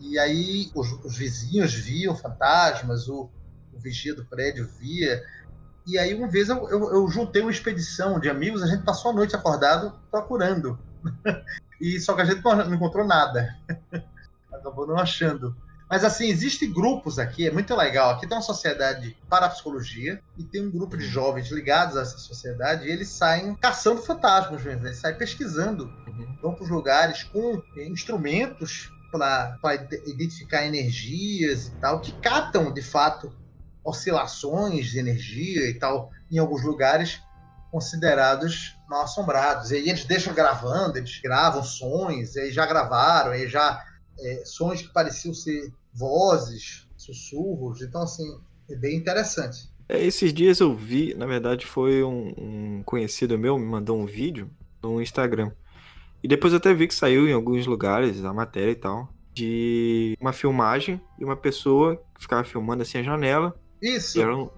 [0.00, 3.28] e aí os, os vizinhos viam fantasmas, o,
[3.74, 5.22] o, vigia do prédio via.
[5.86, 9.10] E aí uma vez eu, eu, eu juntei uma expedição de amigos, a gente passou
[9.10, 10.78] a noite acordado procurando.
[11.78, 13.54] e só que a gente não encontrou nada.
[14.60, 15.56] Acabou não achando.
[15.90, 18.10] Mas assim, existem grupos aqui, é muito legal.
[18.10, 21.10] Aqui tem uma sociedade para a psicologia e tem um grupo de uhum.
[21.10, 26.38] jovens ligados a essa sociedade e eles saem caçando fantasmas mesmo, eles saem pesquisando, uhum.
[26.40, 29.58] vão para os lugares com instrumentos para
[30.06, 33.32] identificar energias e tal, que captam de fato
[33.82, 37.20] oscilações de energia e tal em alguns lugares
[37.72, 39.70] considerados mal assombrados.
[39.70, 43.84] E aí eles deixam gravando, eles gravam sons, e aí já gravaram, e já
[44.22, 47.82] é, sons que pareciam ser vozes, sussurros.
[47.82, 48.24] Então, assim,
[48.68, 49.70] é bem interessante.
[49.88, 54.06] É, esses dias eu vi, na verdade, foi um, um, conhecido meu me mandou um
[54.06, 54.48] vídeo
[54.82, 55.50] no Instagram.
[56.22, 59.08] E depois eu até vi que saiu em alguns lugares a matéria e tal.
[59.32, 63.54] De uma filmagem e uma pessoa que ficava filmando assim a janela.
[63.82, 64.20] Isso.
[64.20, 64.50] Era um,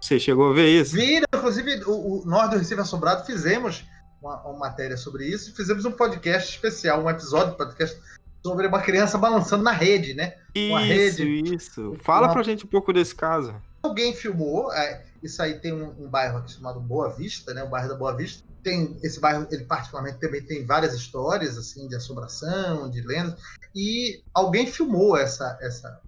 [0.00, 0.94] Você chegou a ver isso?
[0.94, 3.84] Viram, inclusive, o, o Nós do Recife Assombrado fizemos
[4.20, 5.54] uma, uma, matéria sobre isso.
[5.54, 7.98] Fizemos um podcast especial, um episódio de podcast
[8.44, 10.34] sobre uma criança balançando na rede, né?
[10.54, 11.54] Isso, uma rede.
[11.54, 11.96] isso.
[12.00, 12.34] Fala uma...
[12.34, 13.54] pra gente um pouco desse caso.
[13.82, 17.62] Alguém filmou, é, isso aí tem um, um, bairro aqui chamado Boa Vista, né?
[17.62, 18.44] O bairro da Boa Vista.
[18.62, 23.34] Tem esse bairro, ele particularmente também tem várias histórias assim de assombração, de lendas.
[23.74, 26.00] E alguém filmou essa, essa,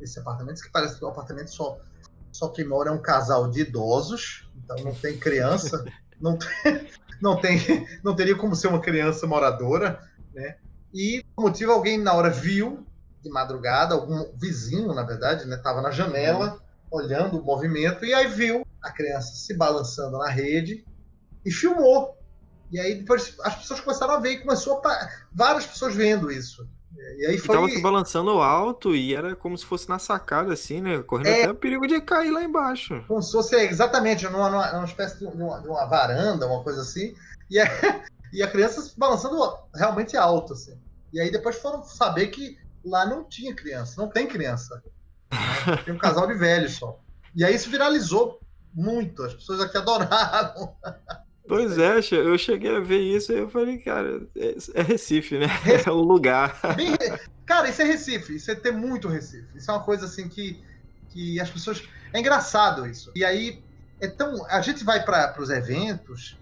[0.00, 1.78] esse apartamento, que parece que o apartamento só
[2.34, 5.84] só quem mora é um casal de idosos, então não tem criança,
[6.20, 6.88] não tem,
[7.22, 10.00] não tem, não teria como ser uma criança moradora,
[10.34, 10.56] né?
[10.94, 12.86] E por motivo alguém na hora viu
[13.20, 18.28] de madrugada, algum vizinho, na verdade, né, tava na janela olhando o movimento e aí
[18.28, 20.84] viu a criança se balançando na rede
[21.44, 22.16] e filmou.
[22.70, 26.68] E aí depois as pessoas começaram a ver e começou a várias pessoas vendo isso.
[27.18, 27.54] E aí foi.
[27.54, 31.02] E tava se balançando alto e era como se fosse na sacada, assim, né?
[31.02, 31.42] Correndo é...
[31.42, 33.04] até o perigo de cair lá embaixo.
[33.08, 36.82] Como se fosse exatamente numa, numa, numa espécie de uma, de uma, varanda, uma coisa
[36.82, 37.14] assim.
[37.50, 37.66] E a,
[38.34, 39.36] e a criança se balançando
[39.72, 40.76] realmente alto, assim.
[41.12, 44.82] E aí depois foram saber que lá não tinha criança, não tem criança.
[44.84, 45.76] Né?
[45.84, 47.00] Tem um casal de velhos só.
[47.34, 48.40] E aí isso viralizou
[48.74, 50.74] muito, as pessoas aqui adoraram.
[51.46, 55.46] Pois é, eu cheguei a ver isso e eu falei, cara, é, é Recife, né?
[55.86, 56.58] É o lugar.
[57.44, 59.46] Cara, isso é Recife, isso é ter muito Recife.
[59.54, 60.64] Isso é uma coisa assim que,
[61.10, 61.82] que as pessoas.
[62.14, 63.12] É engraçado isso.
[63.14, 63.62] E aí,
[64.00, 64.46] é tão.
[64.46, 66.38] A gente vai para os eventos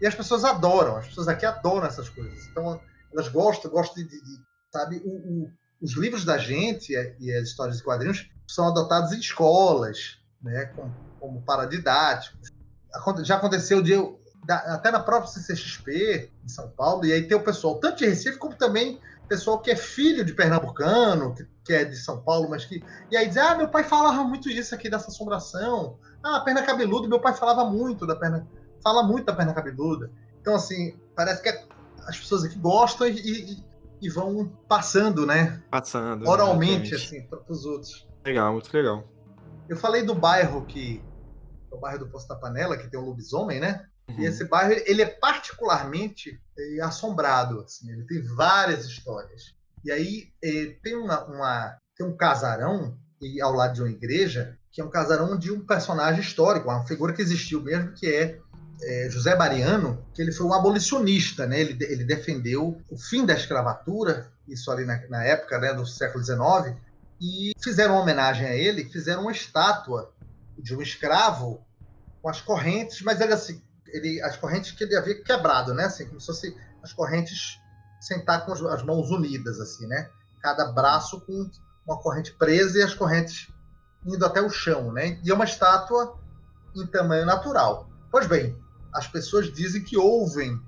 [0.00, 2.46] e as pessoas adoram, as pessoas aqui adoram essas coisas.
[2.46, 2.80] Então,
[3.12, 4.08] elas gostam, gostam de.
[4.08, 4.42] de, de
[4.72, 9.18] sabe, o, o, os livros da gente e as histórias de quadrinhos são adotados em
[9.18, 12.48] escolas, né, como, como paradidáticos.
[13.22, 14.18] Já aconteceu de eu
[14.48, 18.38] até na própria CCXP em São Paulo, e aí tem o pessoal, tanto de Recife
[18.38, 22.64] como também pessoal que é filho de pernambucano, que, que, é de São Paulo, mas
[22.64, 22.82] que.
[23.10, 25.98] E aí diz, ah, meu pai falava muito disso aqui, dessa assombração.
[26.22, 28.46] Ah, perna cabeluda, meu pai falava muito da perna.
[28.84, 30.12] Fala muito da perna cabeluda.
[30.40, 33.64] Então, assim, parece que as pessoas aqui gostam e, e,
[34.02, 35.62] e vão passando, né?
[35.70, 36.28] Passando.
[36.28, 38.06] Oralmente, assim, para os outros.
[38.24, 39.08] Legal, muito legal.
[39.68, 41.02] Eu falei do bairro que.
[41.70, 43.86] O bairro do Posto da Panela, que tem um lobisomem, né?
[44.08, 44.20] Uhum.
[44.20, 49.54] E esse bairro ele é particularmente é, assombrado, assim, ele tem várias histórias.
[49.84, 54.58] E aí é, tem uma, uma, tem um casarão e ao lado de uma igreja
[54.70, 58.40] que é um casarão de um personagem histórico, uma figura que existiu mesmo, que é,
[58.86, 61.60] é José Bariano, que ele foi um abolicionista, né?
[61.60, 66.22] Ele, ele defendeu o fim da escravatura, isso ali na, na época né, do século
[66.22, 66.76] XIX,
[67.20, 70.12] e fizeram uma homenagem a ele, fizeram uma estátua
[70.58, 71.64] de um escravo
[72.20, 75.84] com as correntes, mas ele assim, ele, as correntes que ele havia quebrado, né?
[75.84, 77.60] Assim, como se fosse as correntes
[78.00, 80.10] sentar com as mãos unidas, assim, né?
[80.42, 81.50] Cada braço com
[81.86, 83.48] uma corrente presa e as correntes
[84.04, 85.18] indo até o chão, né?
[85.24, 86.18] E é uma estátua
[86.74, 87.88] em tamanho natural.
[88.10, 88.56] Pois bem,
[88.94, 90.60] as pessoas dizem que ouvem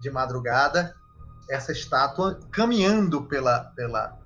[0.00, 0.94] de madrugada
[1.48, 4.18] essa estátua caminhando pela, pela,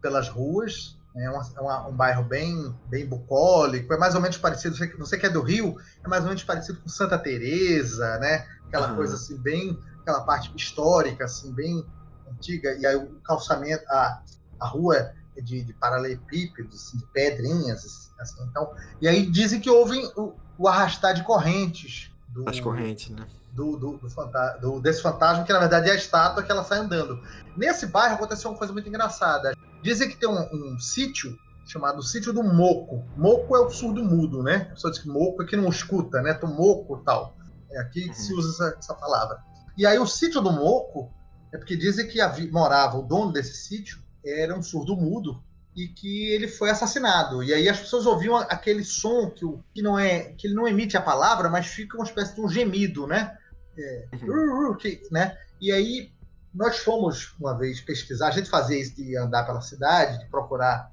[0.00, 4.36] pelas ruas é, uma, é uma, um bairro bem, bem bucólico, é mais ou menos
[4.36, 4.76] parecido.
[4.98, 8.46] Você, que é do Rio, é mais ou menos parecido com Santa Teresa, né?
[8.68, 8.96] Aquela uhum.
[8.96, 9.78] coisa assim, bem.
[10.00, 11.84] aquela parte histórica, assim, bem
[12.30, 12.74] antiga.
[12.74, 14.22] E aí o calçamento, a,
[14.60, 18.72] a rua é de, de paralelepípedos, assim, de pedrinhas, assim, então.
[19.00, 22.09] E aí dizem que houve o, o arrastar de correntes.
[22.30, 23.26] Do, As correntes, né?
[23.52, 26.78] Do, do, do, do, desse fantasma, que na verdade é a estátua que ela sai
[26.78, 27.20] andando.
[27.56, 29.52] Nesse bairro aconteceu uma coisa muito engraçada.
[29.82, 33.04] Dizem que tem um, um sítio chamado Sítio do Moco.
[33.16, 34.68] Moco é o surdo mudo, né?
[34.70, 36.34] A pessoa diz que moco é que não escuta, né?
[36.34, 37.36] Tu moco tal.
[37.70, 38.38] É aqui que se uhum.
[38.40, 39.38] usa essa, essa, palavra.
[39.76, 41.12] E aí o Sítio do Moco
[41.52, 45.42] é porque dizem que havia, morava o dono desse sítio, era um surdo mudo
[45.76, 47.42] e que ele foi assassinado.
[47.42, 50.66] E aí as pessoas ouviam aquele som que, o, que não é que ele não
[50.66, 53.36] emite a palavra, mas fica uma espécie de um gemido, né?
[53.78, 54.74] É, uhum.
[54.74, 55.36] que, né?
[55.60, 56.12] E aí
[56.52, 60.90] nós fomos uma vez pesquisar, a gente fazia isso de andar pela cidade, de procurar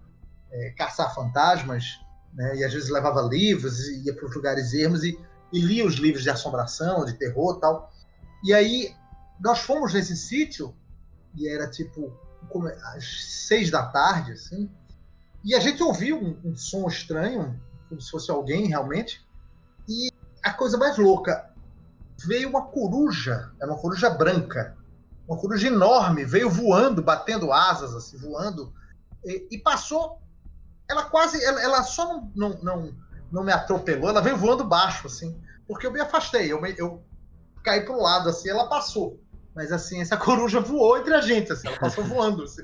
[0.51, 1.99] é, caçar fantasmas,
[2.33, 2.57] né?
[2.57, 5.19] e às vezes levava livros, e ia para os lugares ermos e,
[5.51, 7.91] e lia os livros de assombração, de terror tal.
[8.43, 8.93] E aí
[9.39, 10.75] nós fomos nesse sítio,
[11.35, 12.13] e era tipo
[12.93, 14.69] às seis da tarde, assim,
[15.43, 19.25] e a gente ouviu um, um som estranho, como se fosse alguém realmente,
[19.87, 20.11] e
[20.43, 21.53] a coisa mais louca,
[22.25, 24.75] veio uma coruja, era uma coruja branca,
[25.27, 28.73] uma coruja enorme, veio voando, batendo asas, assim, voando,
[29.25, 30.21] e, e passou.
[30.89, 32.95] Ela quase, ela, ela só não, não, não,
[33.31, 37.03] não, me atropelou, ela veio voando baixo, assim, porque eu me afastei, eu, me, eu
[37.63, 39.19] caí o lado, assim, ela passou.
[39.57, 42.61] Mas, assim, essa coruja voou entre a gente, assim, ela passou voando, assim.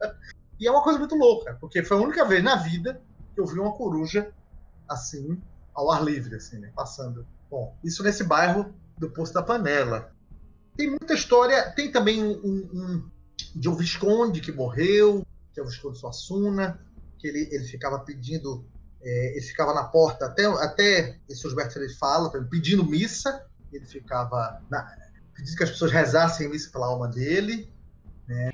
[0.58, 3.02] e é uma coisa muito louca, porque foi a única vez na vida
[3.34, 4.32] que eu vi uma coruja,
[4.88, 5.38] assim,
[5.74, 6.72] ao ar livre, assim, né?
[6.74, 7.26] Passando.
[7.50, 10.10] Bom, isso nesse bairro do Poço da Panela.
[10.74, 11.70] Tem muita história.
[11.72, 13.10] Tem também um, um
[13.54, 16.80] de um Visconde que morreu, que é o Visconde Suassuna,
[17.18, 18.64] que ele, ele ficava pedindo,
[19.02, 24.62] é, ele ficava na porta, até, até esse Gilberto Freire fala, pedindo missa, ele ficava
[24.70, 25.01] na,
[25.34, 27.72] pedindo que as pessoas rezassem missa pela alma dele.
[28.26, 28.52] Né?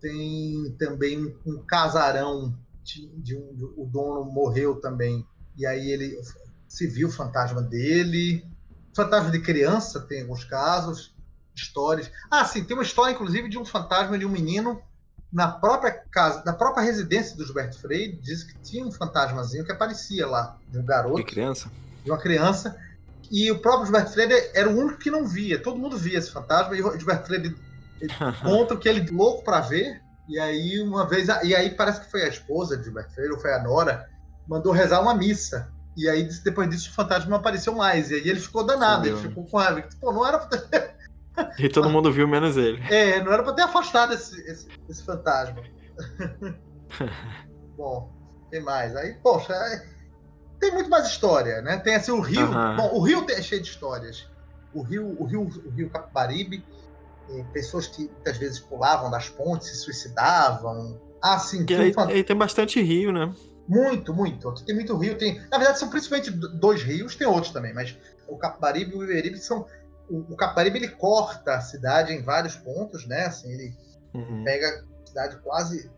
[0.00, 5.26] Tem também um casarão de, de um, de, o dono morreu também,
[5.56, 6.18] e aí ele
[6.66, 8.46] se viu o fantasma dele.
[8.94, 11.14] Fantasma de criança tem alguns casos
[11.54, 12.10] histórias.
[12.30, 14.80] Ah, sim, tem uma história, inclusive, de um fantasma de um menino
[15.32, 19.72] na própria casa, na própria residência do Gilberto Freire, diz que tinha um fantasmazinho que
[19.72, 21.16] aparecia lá, de um garoto.
[21.16, 21.70] De criança?
[22.02, 22.78] De uma criança.
[23.30, 25.62] E o próprio Gilberto Freire era o único que não via.
[25.62, 26.76] Todo mundo via esse fantasma.
[26.76, 27.56] E o Gilberto Freire
[28.42, 30.00] conta que ele louco para ver.
[30.28, 31.28] E aí, uma vez.
[31.42, 34.08] E aí, parece que foi a esposa de Gilberto Freire, ou foi a Nora,
[34.46, 35.70] mandou rezar uma missa.
[35.96, 38.10] E aí, depois disso, o fantasma não apareceu mais.
[38.10, 39.06] E aí ele ficou danado.
[39.06, 39.84] Ele ficou com raiva.
[40.00, 40.98] Pô, não era pra ter
[41.58, 42.82] e todo mundo viu menos ele.
[42.92, 45.62] É, não era pra ter afastado esse, esse, esse fantasma.
[47.76, 48.12] Bom,
[48.50, 48.94] tem mais.
[48.96, 49.54] Aí, poxa.
[50.60, 51.78] Tem muito mais história, né?
[51.78, 52.48] Tem assim o Rio.
[52.76, 54.26] Bom, o Rio é cheio de histórias.
[54.74, 56.64] O Rio, o Rio, o Rio Capibaribe,
[57.52, 61.00] pessoas que muitas vezes pulavam das pontes, se suicidavam.
[61.22, 61.64] Ah, sim.
[61.64, 63.32] Que aí, aí tem bastante rio, né?
[63.66, 64.48] Muito, muito.
[64.48, 65.16] Aqui tem muito rio.
[65.16, 67.96] Tem, na verdade, são principalmente dois rios, tem outros também, mas
[68.26, 69.66] o Capibaribe e o Iberibe são
[70.08, 73.26] o, o Caparibe ele corta a cidade em vários pontos, né?
[73.26, 73.76] Assim, ele
[74.14, 74.42] uhum.
[74.44, 75.90] pega a cidade quase,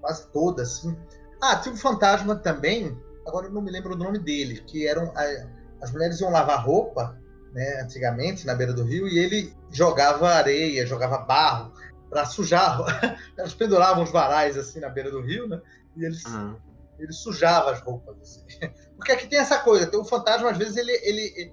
[0.00, 0.96] quase toda, assim.
[1.40, 2.98] Ah, tinha um fantasma também,
[3.28, 5.22] agora eu não me lembro o nome dele, que eram a,
[5.82, 7.16] as mulheres iam lavar roupa,
[7.52, 11.72] né, antigamente na beira do rio e ele jogava areia, jogava barro
[12.10, 12.78] para sujar.
[13.36, 15.60] Elas penduravam os varais assim na beira do rio, né?
[15.96, 16.56] E eles uhum.
[16.98, 18.44] ele sujava as roupas assim.
[18.96, 21.52] Porque aqui tem essa coisa, tem o fantasma às vezes ele, ele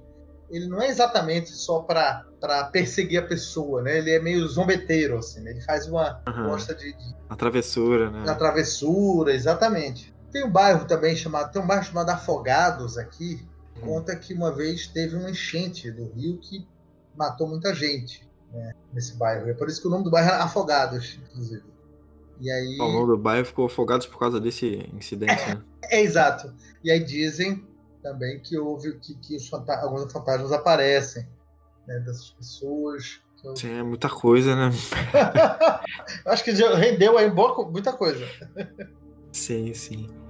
[0.49, 2.23] ele não é exatamente só para
[2.71, 3.97] perseguir a pessoa, né?
[3.97, 5.51] Ele é meio zombeteiro, assim, né?
[5.51, 6.21] Ele faz uma.
[6.27, 6.49] Uhum.
[6.49, 7.15] gosta de, de.
[7.37, 8.19] Travessura, né?
[8.19, 10.14] Uma travessura, exatamente.
[10.35, 11.49] Tem um bairro também chamado.
[11.49, 13.47] Tem um bairro chamado Afogados aqui.
[13.77, 13.83] Uhum.
[13.83, 16.67] Conta que uma vez teve uma enchente do rio que
[17.15, 19.49] matou muita gente né, nesse bairro.
[19.49, 21.63] É por isso que o nome do bairro é Afogados, inclusive.
[22.41, 22.77] E aí...
[22.81, 25.61] O nome do bairro ficou Afogados por causa desse incidente, né?
[25.89, 26.53] é, exato.
[26.83, 27.65] E aí dizem
[28.03, 31.25] também que houve que, que fantasmas, alguns fantasmas aparecem
[31.87, 33.21] né, dessas pessoas.
[33.41, 33.55] Eu...
[33.55, 34.69] Sim, é muita coisa, né?
[36.27, 38.27] Acho que rendeu aí boa, muita coisa.
[39.31, 40.24] sim, sim.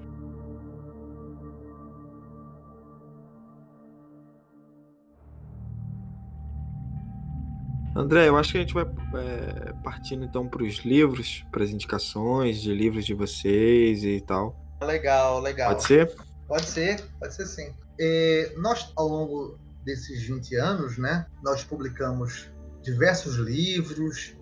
[7.96, 11.70] André, eu acho que a gente vai é, partindo então para os livros, para as
[11.70, 14.60] indicações de livros de vocês e tal.
[14.82, 15.70] Legal, legal.
[15.70, 16.14] Pode ser?
[16.46, 17.74] Pode ser, pode ser sim.
[17.98, 22.52] É, nós, ao longo desses 20 anos, né, nós publicamos
[22.84, 24.36] diversos livros,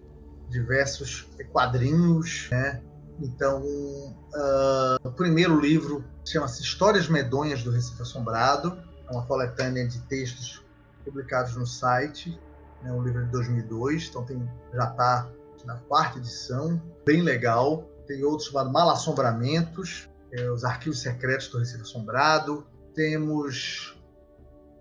[0.50, 2.82] diversos quadrinhos, né?
[3.20, 8.78] Então, uh, o primeiro livro chama-se Histórias Medonhas do Recife Assombrado,
[9.08, 10.64] é uma coletânea de textos
[11.06, 12.40] publicados no site,
[12.84, 15.30] né, um livro de 2002, então tem, já está
[15.66, 17.90] na quarta edição, bem legal.
[18.06, 22.66] Tem outro chamado Mal Assombramentos, é, os arquivos secretos do Recife Assombrado.
[22.94, 23.98] Temos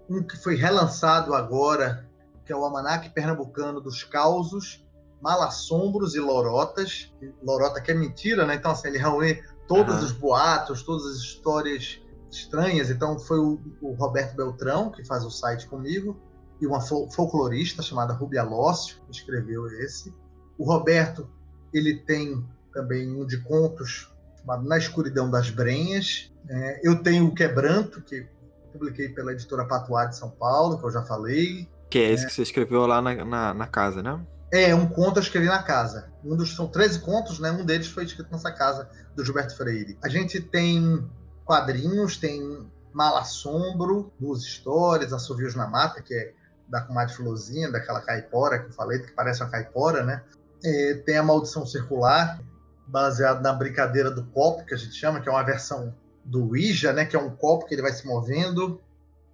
[0.09, 2.09] um que foi relançado agora,
[2.45, 4.85] que é o Almanac Pernambucano dos Causos,
[5.21, 7.13] Malassombros e Lorotas.
[7.43, 8.57] Lorota que é mentira, né?
[8.57, 10.05] Então, assim, ele reúne todos uhum.
[10.05, 12.01] os boatos, todas as histórias
[12.31, 12.91] estranhas.
[12.91, 16.21] Então, foi o, o, Roberto Beltrão, que faz o site comigo,
[16.63, 20.15] e uma folclorista chamada Rubia Lócio, que escreveu esse.
[20.57, 21.29] O Roberto,
[21.75, 24.09] ele tem também um de contos
[24.39, 26.33] chamado Na Escuridão das Brenhas.
[26.49, 28.29] É, eu tenho o Quebranto, que
[28.73, 31.69] publiquei pela editora Patuá de São Paulo, que eu já falei.
[31.91, 34.25] Que é esse é, que você escreveu lá na, na, na, casa, né?
[34.53, 36.13] É, um conto eu escrevi na casa.
[36.25, 37.51] Um dos, são 13 contos, né?
[37.51, 39.99] Um deles foi escrito nessa casa do Gilberto Freire.
[40.01, 41.05] A gente tem
[41.45, 46.35] quadrinhos, tem Malassombro, duas histórias, Assovios na Mata, que é
[46.73, 50.25] da comadre Florzinha, daquela caipora que eu falei, que parece uma caipora, né?
[50.65, 52.41] É, tem a Maldição Circular,
[52.87, 55.95] baseado na brincadeira do copo, que a gente chama, que é uma versão
[56.25, 58.81] do Ouija, né, que é um copo que ele vai se movendo.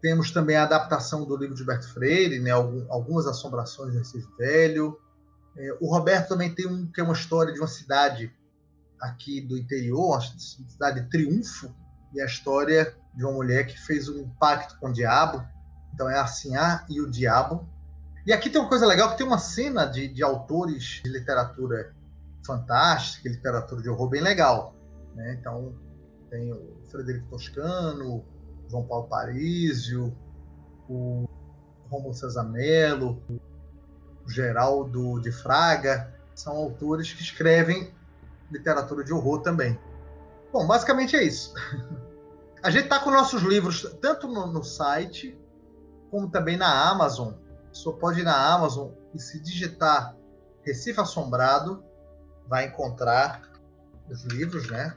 [0.03, 4.99] Temos também a adaptação do livro de Gilberto Freire, né, algumas assombrações do Recife Velho.
[5.57, 8.35] É, o Roberto também tem um que é uma história de uma cidade
[9.01, 11.73] aqui do interior, a cidade de Triunfo,
[12.13, 15.47] e a história de uma mulher que fez um pacto com o diabo.
[15.99, 17.69] Então é a Sinhá e o Diabo.
[18.25, 21.93] E aqui tem uma coisa legal, que tem uma cena de, de autores de literatura
[22.47, 24.77] fantástica, literatura de horror bem legal.
[25.17, 25.37] Né?
[25.41, 25.75] Então,
[26.31, 28.25] tem o Frederico Toscano,
[28.71, 30.17] João Paulo Parísio,
[30.89, 31.29] o
[31.91, 33.21] Romulo Cesamelo,
[34.25, 37.93] o Geraldo de Fraga, são autores que escrevem
[38.53, 39.77] literatura de horror também.
[40.53, 41.53] Bom, basicamente é isso.
[42.63, 45.37] A gente está com nossos livros tanto no, no, site
[46.11, 47.33] como também na Amazon.
[47.73, 50.17] Só pode ir na Amazon e se digitar
[50.63, 51.83] Recife Assombrado,
[52.47, 53.43] vai encontrar
[54.11, 54.97] os livros, né?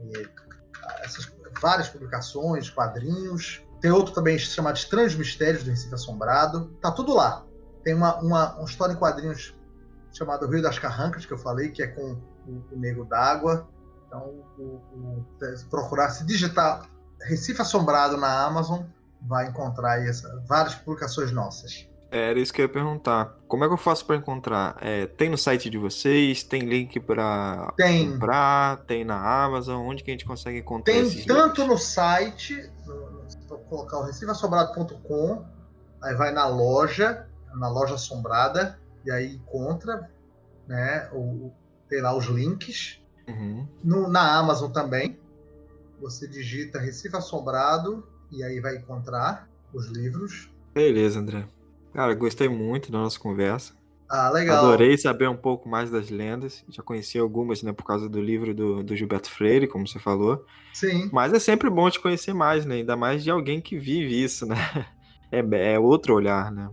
[0.00, 0.28] E
[1.02, 1.30] essas
[1.60, 3.62] várias publicações, quadrinhos.
[3.80, 6.66] Tem outro também chamado Estranhos Mistérios do Recife Assombrado.
[6.80, 7.44] Tá tudo lá.
[7.82, 9.54] Tem uma, uma, uma história em quadrinhos
[10.12, 13.68] chamado Rio das Carrancas, que eu falei, que é com o, o Negro d'Água.
[14.06, 15.26] Então, o, o,
[15.68, 16.88] procurar se digitar
[17.20, 18.82] Recife Assombrado na Amazon,
[19.26, 21.88] vai encontrar aí essa, várias publicações nossas.
[22.10, 23.36] É, era isso que eu ia perguntar.
[23.48, 24.76] Como é que eu faço para encontrar?
[24.80, 26.44] É, tem no site de vocês?
[26.44, 28.84] Tem link para comprar?
[28.84, 29.84] Tem na Amazon?
[29.84, 31.66] Onde que a gente consegue encontrar Tem tanto livros?
[31.66, 32.70] no site,
[33.48, 35.44] vou colocar o recifassombrado.com,
[36.02, 40.08] aí vai na loja, na loja assombrada, e aí encontra,
[40.68, 41.08] né?
[41.12, 41.50] O,
[41.88, 43.00] tem lá os links.
[43.26, 43.66] Uhum.
[43.82, 45.18] No, na Amazon também.
[46.00, 50.50] Você digita Recife Assombrado e aí vai encontrar os livros.
[50.74, 51.46] Beleza, André.
[51.92, 53.72] Cara, gostei muito da nossa conversa.
[54.08, 54.58] Ah, legal.
[54.58, 56.64] Adorei saber um pouco mais das lendas.
[56.68, 60.44] Já conheci algumas, né, por causa do livro do, do Gilberto Freire, como você falou.
[60.72, 61.08] Sim.
[61.12, 62.76] Mas é sempre bom te conhecer mais, né?
[62.76, 64.56] Ainda mais de alguém que vive isso, né?
[65.32, 66.70] É, é outro olhar, né?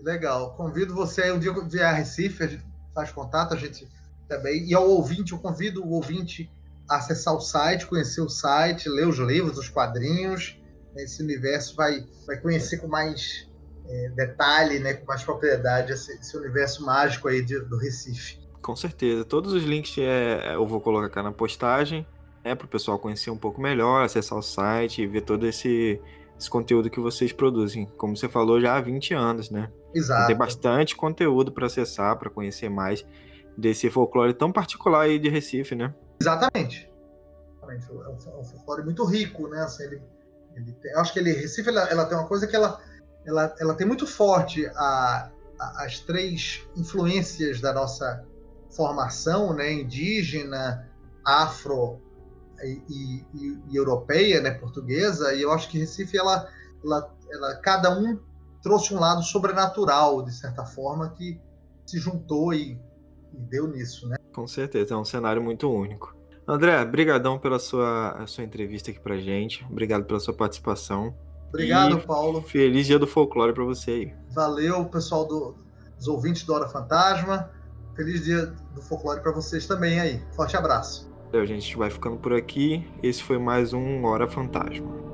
[0.00, 0.56] Legal.
[0.56, 3.86] Convido você aí um dia vier a Recife, a gente faz contato, a gente
[4.26, 4.66] também.
[4.66, 6.50] E ao ouvinte, eu convido o ouvinte
[6.88, 10.58] a acessar o site, conhecer o site, ler os livros, os quadrinhos.
[10.96, 13.48] Esse universo vai, vai conhecer com mais
[13.88, 18.38] é, detalhe, né, com mais propriedade esse, esse universo mágico aí de, do Recife.
[18.60, 19.24] Com certeza.
[19.24, 22.06] Todos os links é, eu vou colocar na postagem,
[22.44, 26.00] né, para o pessoal conhecer um pouco melhor, acessar o site e ver todo esse,
[26.38, 27.86] esse conteúdo que vocês produzem.
[27.96, 29.70] Como você falou, já há 20 anos, né?
[29.94, 30.26] Exato.
[30.26, 33.04] Tem bastante conteúdo para acessar, para conhecer mais
[33.56, 35.94] desse folclore tão particular aí de Recife, né?
[36.20, 36.90] Exatamente.
[37.62, 39.62] É um, é um folclore muito rico, né?
[39.62, 40.02] Assim, ele,
[40.54, 42.80] ele tem, acho que ele, Recife ela, ela tem uma coisa que ela
[43.24, 48.24] ela, ela tem muito forte a, a, as três influências da nossa
[48.70, 50.88] formação, né, indígena,
[51.24, 52.00] afro
[52.62, 56.48] e, e, e, europeia, né, portuguesa, e eu acho que Recife, ela,
[56.84, 58.18] ela, ela, cada um
[58.62, 61.40] trouxe um lado sobrenatural, de certa forma, que
[61.86, 62.80] se juntou e,
[63.32, 64.16] e deu nisso, né?
[64.32, 66.16] Com certeza, é um cenário muito único.
[66.46, 71.14] André, brigadão pela sua, sua entrevista aqui pra gente, obrigado pela sua participação.
[71.48, 72.40] Obrigado, e Paulo.
[72.40, 74.14] Feliz dia do folclore para você aí.
[74.30, 75.54] Valeu, pessoal do,
[75.96, 77.50] dos ouvintes do Hora Fantasma.
[77.94, 80.22] Feliz dia do folclore para vocês também aí.
[80.34, 81.12] Forte abraço.
[81.28, 82.86] Então, a gente vai ficando por aqui.
[83.02, 85.11] Esse foi mais um Hora Fantasma.